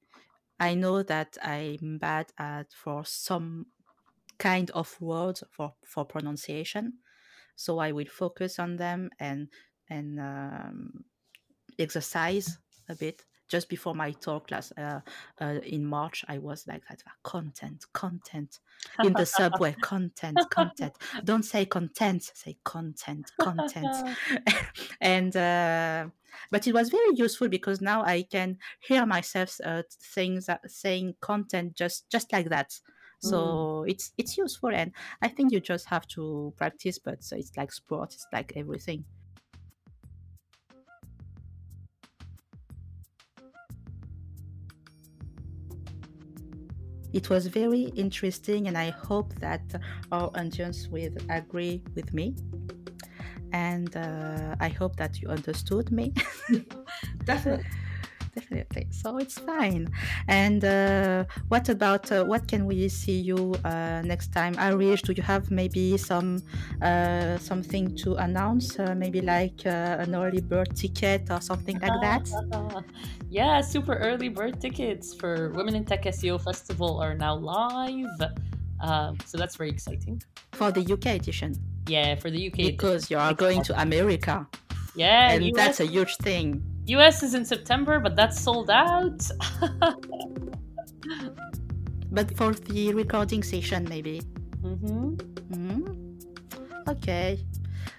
I 0.61 0.75
know 0.75 1.03
that 1.03 1.37
I'm 1.43 1.99
bad 1.99 2.33
at 2.39 2.73
for 2.73 3.05
some 3.05 3.67
kind 4.39 4.71
of 4.71 5.01
words 5.01 5.43
for 5.51 5.75
for 5.85 6.05
pronunciation. 6.05 6.95
So 7.57 7.79
i 7.79 7.93
will 7.93 8.07
focus 8.07 8.59
on 8.59 8.77
them 8.77 9.11
and 9.19 9.49
and 9.89 10.19
um, 10.21 11.05
exercise 11.79 12.59
a 12.89 12.95
bit. 12.95 13.25
Just 13.47 13.69
before 13.69 13.95
my 13.95 14.11
talk 14.13 14.49
class 14.49 14.73
uh, 14.73 15.01
uh, 15.39 15.61
in 15.63 15.85
march 15.85 16.25
i 16.29 16.39
was 16.39 16.67
like 16.67 16.83
that 16.89 17.03
content 17.23 17.85
content. 17.93 18.61
In 19.05 19.13
the 19.13 19.27
subway 19.27 19.75
content 19.83 20.41
content. 20.51 20.95
Don't 21.25 21.45
say 21.45 21.67
content 21.67 22.23
say 22.35 22.57
content 22.65 23.31
content. 23.39 23.95
And 25.01 25.37
uh, 25.37 26.07
but 26.51 26.67
it 26.67 26.75
was 26.75 26.89
very 26.91 27.15
useful 27.15 27.49
because 27.49 27.81
now 27.81 28.03
i 28.03 28.23
can 28.23 28.59
hear 28.81 29.07
myself 29.07 29.61
uh, 29.65 29.83
things 30.15 30.49
saying 30.67 31.15
content 31.21 31.75
just 31.75 32.11
just 32.11 32.33
like 32.33 32.49
that 32.49 32.81
so 33.25 33.85
mm. 33.87 33.91
it's 33.91 34.13
it's 34.19 34.37
useful 34.37 34.69
and 34.71 34.93
i 35.23 35.29
think 35.29 35.51
you 35.53 35.61
just 35.61 35.87
have 35.87 36.07
to 36.07 36.53
practice 36.57 36.99
but 36.99 37.19
it's 37.33 37.57
like 37.57 37.73
sport 37.73 38.13
it's 38.13 38.27
like 38.33 38.53
everything. 38.57 39.05
It 47.13 47.31
was 47.31 47.47
very 47.47 47.83
interesting 47.95 48.67
and 48.67 48.77
i 48.77 48.91
hope 48.91 49.33
that 49.37 49.63
our 50.11 50.31
audience 50.35 50.89
will 50.89 51.15
agree 51.31 51.81
with 51.95 52.13
me. 52.13 52.35
And 53.53 53.97
uh, 53.97 54.57
i 54.59 54.69
hope 54.69 54.97
that 54.97 55.23
you 55.23 55.29
understood 55.29 55.93
me. 55.93 56.13
Definitely 57.25 57.84
definitely. 58.35 58.87
So 58.91 59.19
it's 59.19 59.39
fine. 59.39 59.91
And 60.29 60.65
uh, 60.65 61.25
what 61.49 61.69
about 61.69 62.11
uh, 62.11 62.25
what 62.25 62.49
can 62.49 62.67
we 62.67 62.89
see 62.89 63.19
you 63.21 63.55
uh, 63.65 64.03
next 64.05 64.33
time? 64.33 64.55
Areej, 64.55 65.03
do 65.03 65.13
you 65.13 65.23
have 65.23 65.51
maybe 65.51 65.97
some 65.97 66.43
uh, 66.83 67.39
something 67.39 67.97
to 67.97 68.15
announce? 68.17 68.79
Uh, 68.79 68.95
maybe 68.95 69.21
like 69.21 69.67
uh, 69.67 70.03
an 70.05 70.15
early 70.15 70.41
bird 70.41 70.75
ticket 70.77 71.31
or 71.31 71.41
something 71.41 71.79
like 71.81 72.01
that? 72.01 72.85
yeah, 73.31 73.61
super 73.61 73.95
early 73.97 74.29
bird 74.29 74.61
tickets 74.61 75.15
for 75.15 75.51
Women 75.51 75.75
in 75.75 75.85
Tech 75.85 76.05
SEO 76.05 76.41
Festival 76.41 77.01
are 77.01 77.15
now 77.15 77.35
live. 77.37 78.21
Um, 78.81 79.17
so 79.25 79.39
that's 79.39 79.57
very 79.57 79.71
exciting. 79.71 80.23
For 80.53 80.71
the 80.71 80.81
UK 80.81 81.07
edition? 81.21 81.55
Yeah, 81.87 82.15
for 82.17 82.31
the 82.31 82.49
UK 82.49 82.57
Because 82.57 83.11
you 83.11 83.19
are 83.19 83.35
going 83.35 83.63
to 83.65 83.81
America. 83.81 84.47
Yeah, 84.95 85.33
and 85.33 85.45
US, 85.45 85.57
that's 85.57 85.81
a 85.81 85.87
huge 85.87 86.17
thing. 86.17 86.63
US 86.87 87.23
is 87.23 87.35
in 87.35 87.45
September, 87.45 87.99
but 87.99 88.17
that's 88.17 88.41
sold 88.41 88.71
out. 88.71 89.27
but 92.11 92.37
for 92.37 92.53
the 92.55 92.93
recording 92.93 93.43
session, 93.43 93.87
maybe. 93.89 94.23
Mm-hmm. 94.63 95.15
Mm-hmm. 95.55 96.91
Okay. 96.91 97.41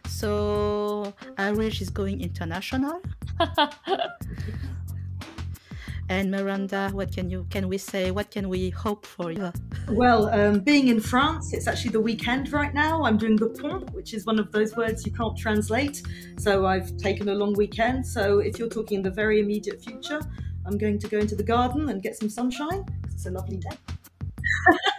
So 0.07 1.13
Areej 1.37 1.81
is 1.81 1.89
going 1.89 2.21
international. 2.21 3.01
And 6.07 6.29
Miranda, 6.29 6.91
what 6.93 7.11
can 7.11 7.29
you 7.31 7.47
can 7.49 7.67
we 7.67 7.79
say? 7.79 8.11
What 8.11 8.29
can 8.29 8.47
we 8.47 8.69
hope 8.69 9.05
for 9.05 9.31
you? 9.31 9.51
Well, 9.89 10.29
um, 10.29 10.59
being 10.59 10.87
in 10.89 10.99
France, 10.99 11.51
it's 11.51 11.67
actually 11.67 11.91
the 11.91 12.01
weekend 12.01 12.51
right 12.51 12.73
now. 12.73 13.03
I'm 13.03 13.17
doing 13.17 13.35
the 13.35 13.49
pont, 13.49 13.91
which 13.91 14.13
is 14.13 14.25
one 14.25 14.37
of 14.37 14.51
those 14.51 14.75
words 14.75 15.05
you 15.05 15.11
can't 15.11 15.35
translate. 15.35 16.03
So 16.37 16.67
I've 16.67 16.95
taken 16.97 17.27
a 17.29 17.33
long 17.33 17.53
weekend. 17.53 18.05
So 18.05 18.39
if 18.39 18.59
you're 18.59 18.69
talking 18.69 18.97
in 18.97 19.03
the 19.03 19.09
very 19.09 19.39
immediate 19.39 19.83
future, 19.83 20.21
I'm 20.65 20.77
going 20.77 20.99
to 20.99 21.07
go 21.07 21.17
into 21.17 21.35
the 21.35 21.43
garden 21.43 21.89
and 21.89 22.03
get 22.03 22.15
some 22.15 22.29
sunshine. 22.29 22.85
It's 23.11 23.25
a 23.25 23.31
lovely 23.31 23.57
day. 23.57 23.77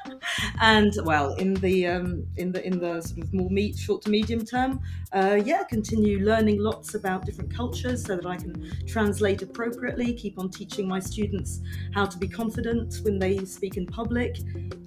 and 0.60 0.92
well, 1.04 1.34
in 1.34 1.54
the 1.54 1.86
um, 1.86 2.26
in 2.36 2.52
the 2.52 2.64
in 2.66 2.78
the 2.78 3.00
sort 3.00 3.22
of 3.22 3.32
more 3.34 3.50
meet 3.50 3.76
short 3.76 4.02
to 4.02 4.10
medium 4.10 4.44
term, 4.44 4.80
uh, 5.12 5.38
yeah, 5.44 5.62
continue 5.64 6.20
learning 6.20 6.58
lots 6.60 6.94
about 6.94 7.24
different 7.24 7.54
cultures 7.54 8.04
so 8.04 8.16
that 8.16 8.26
I 8.26 8.36
can 8.36 8.72
translate 8.86 9.42
appropriately. 9.42 10.12
Keep 10.12 10.38
on 10.38 10.50
teaching 10.50 10.88
my 10.88 11.00
students 11.00 11.60
how 11.94 12.06
to 12.06 12.18
be 12.18 12.28
confident 12.28 13.00
when 13.02 13.18
they 13.18 13.44
speak 13.44 13.76
in 13.76 13.86
public, 13.86 14.38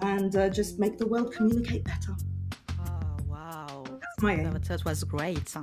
and 0.02 0.36
uh, 0.36 0.50
just 0.50 0.80
make 0.80 0.98
the 0.98 1.08
world 1.08 1.34
communicate 1.34 1.84
better 1.84 2.16
my 4.22 4.36
aim. 4.36 4.52
That 4.52 4.86
was 4.86 5.04
great. 5.04 5.56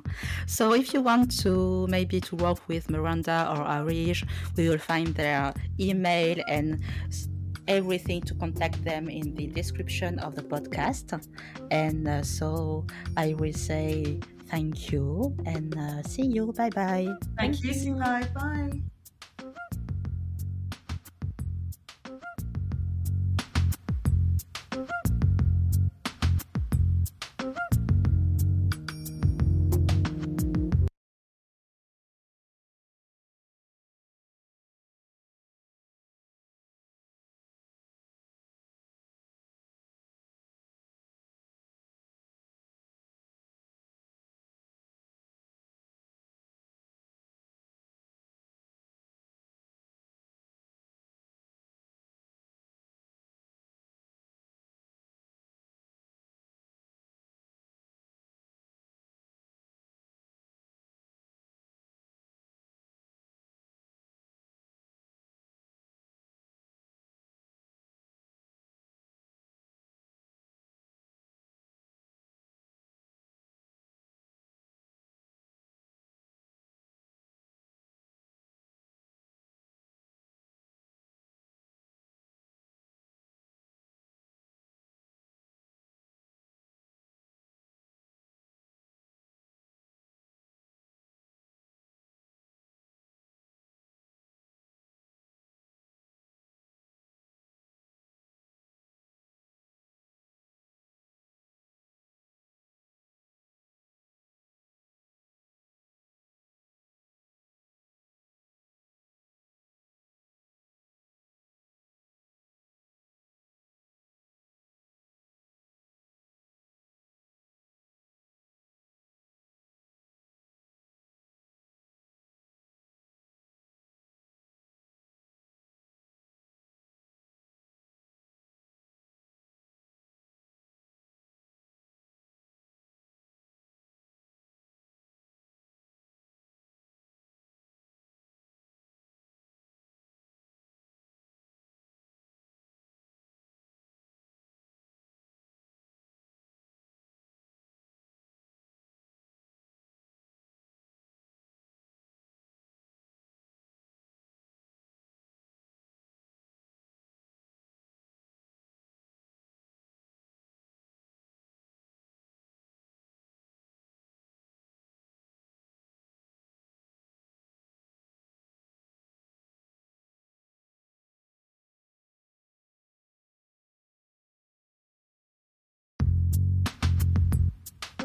So 0.47 0.73
if 0.73 0.95
you 0.95 1.01
want 1.01 1.39
to 1.43 1.87
maybe 1.89 2.21
to 2.23 2.37
work 2.37 2.67
with 2.69 2.91
Miranda 2.91 3.49
or 3.51 3.65
Areej, 3.65 4.27
we 4.57 4.69
will 4.69 4.79
find 4.79 5.09
their 5.15 5.55
email 5.79 6.39
and 6.49 6.81
everything 7.69 8.21
to 8.23 8.35
contact 8.35 8.83
them 8.85 9.09
in 9.09 9.35
the 9.35 9.47
description 9.49 10.19
of 10.21 10.35
the 10.35 10.43
podcast. 10.43 11.13
And 11.71 12.09
uh, 12.09 12.23
so 12.23 12.87
I 13.17 13.35
will 13.35 13.53
say 13.53 14.21
thank 14.49 14.93
you 14.93 15.35
and 15.45 15.77
uh, 15.77 16.03
see 16.03 16.27
you. 16.27 16.53
Bye 16.53 16.71
bye. 16.71 17.17
Thank, 17.39 17.57
thank 17.63 17.85
you. 17.85 17.95
Bye 17.95 18.29
bye. 18.35 18.96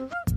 Mm-hmm. 0.01 0.31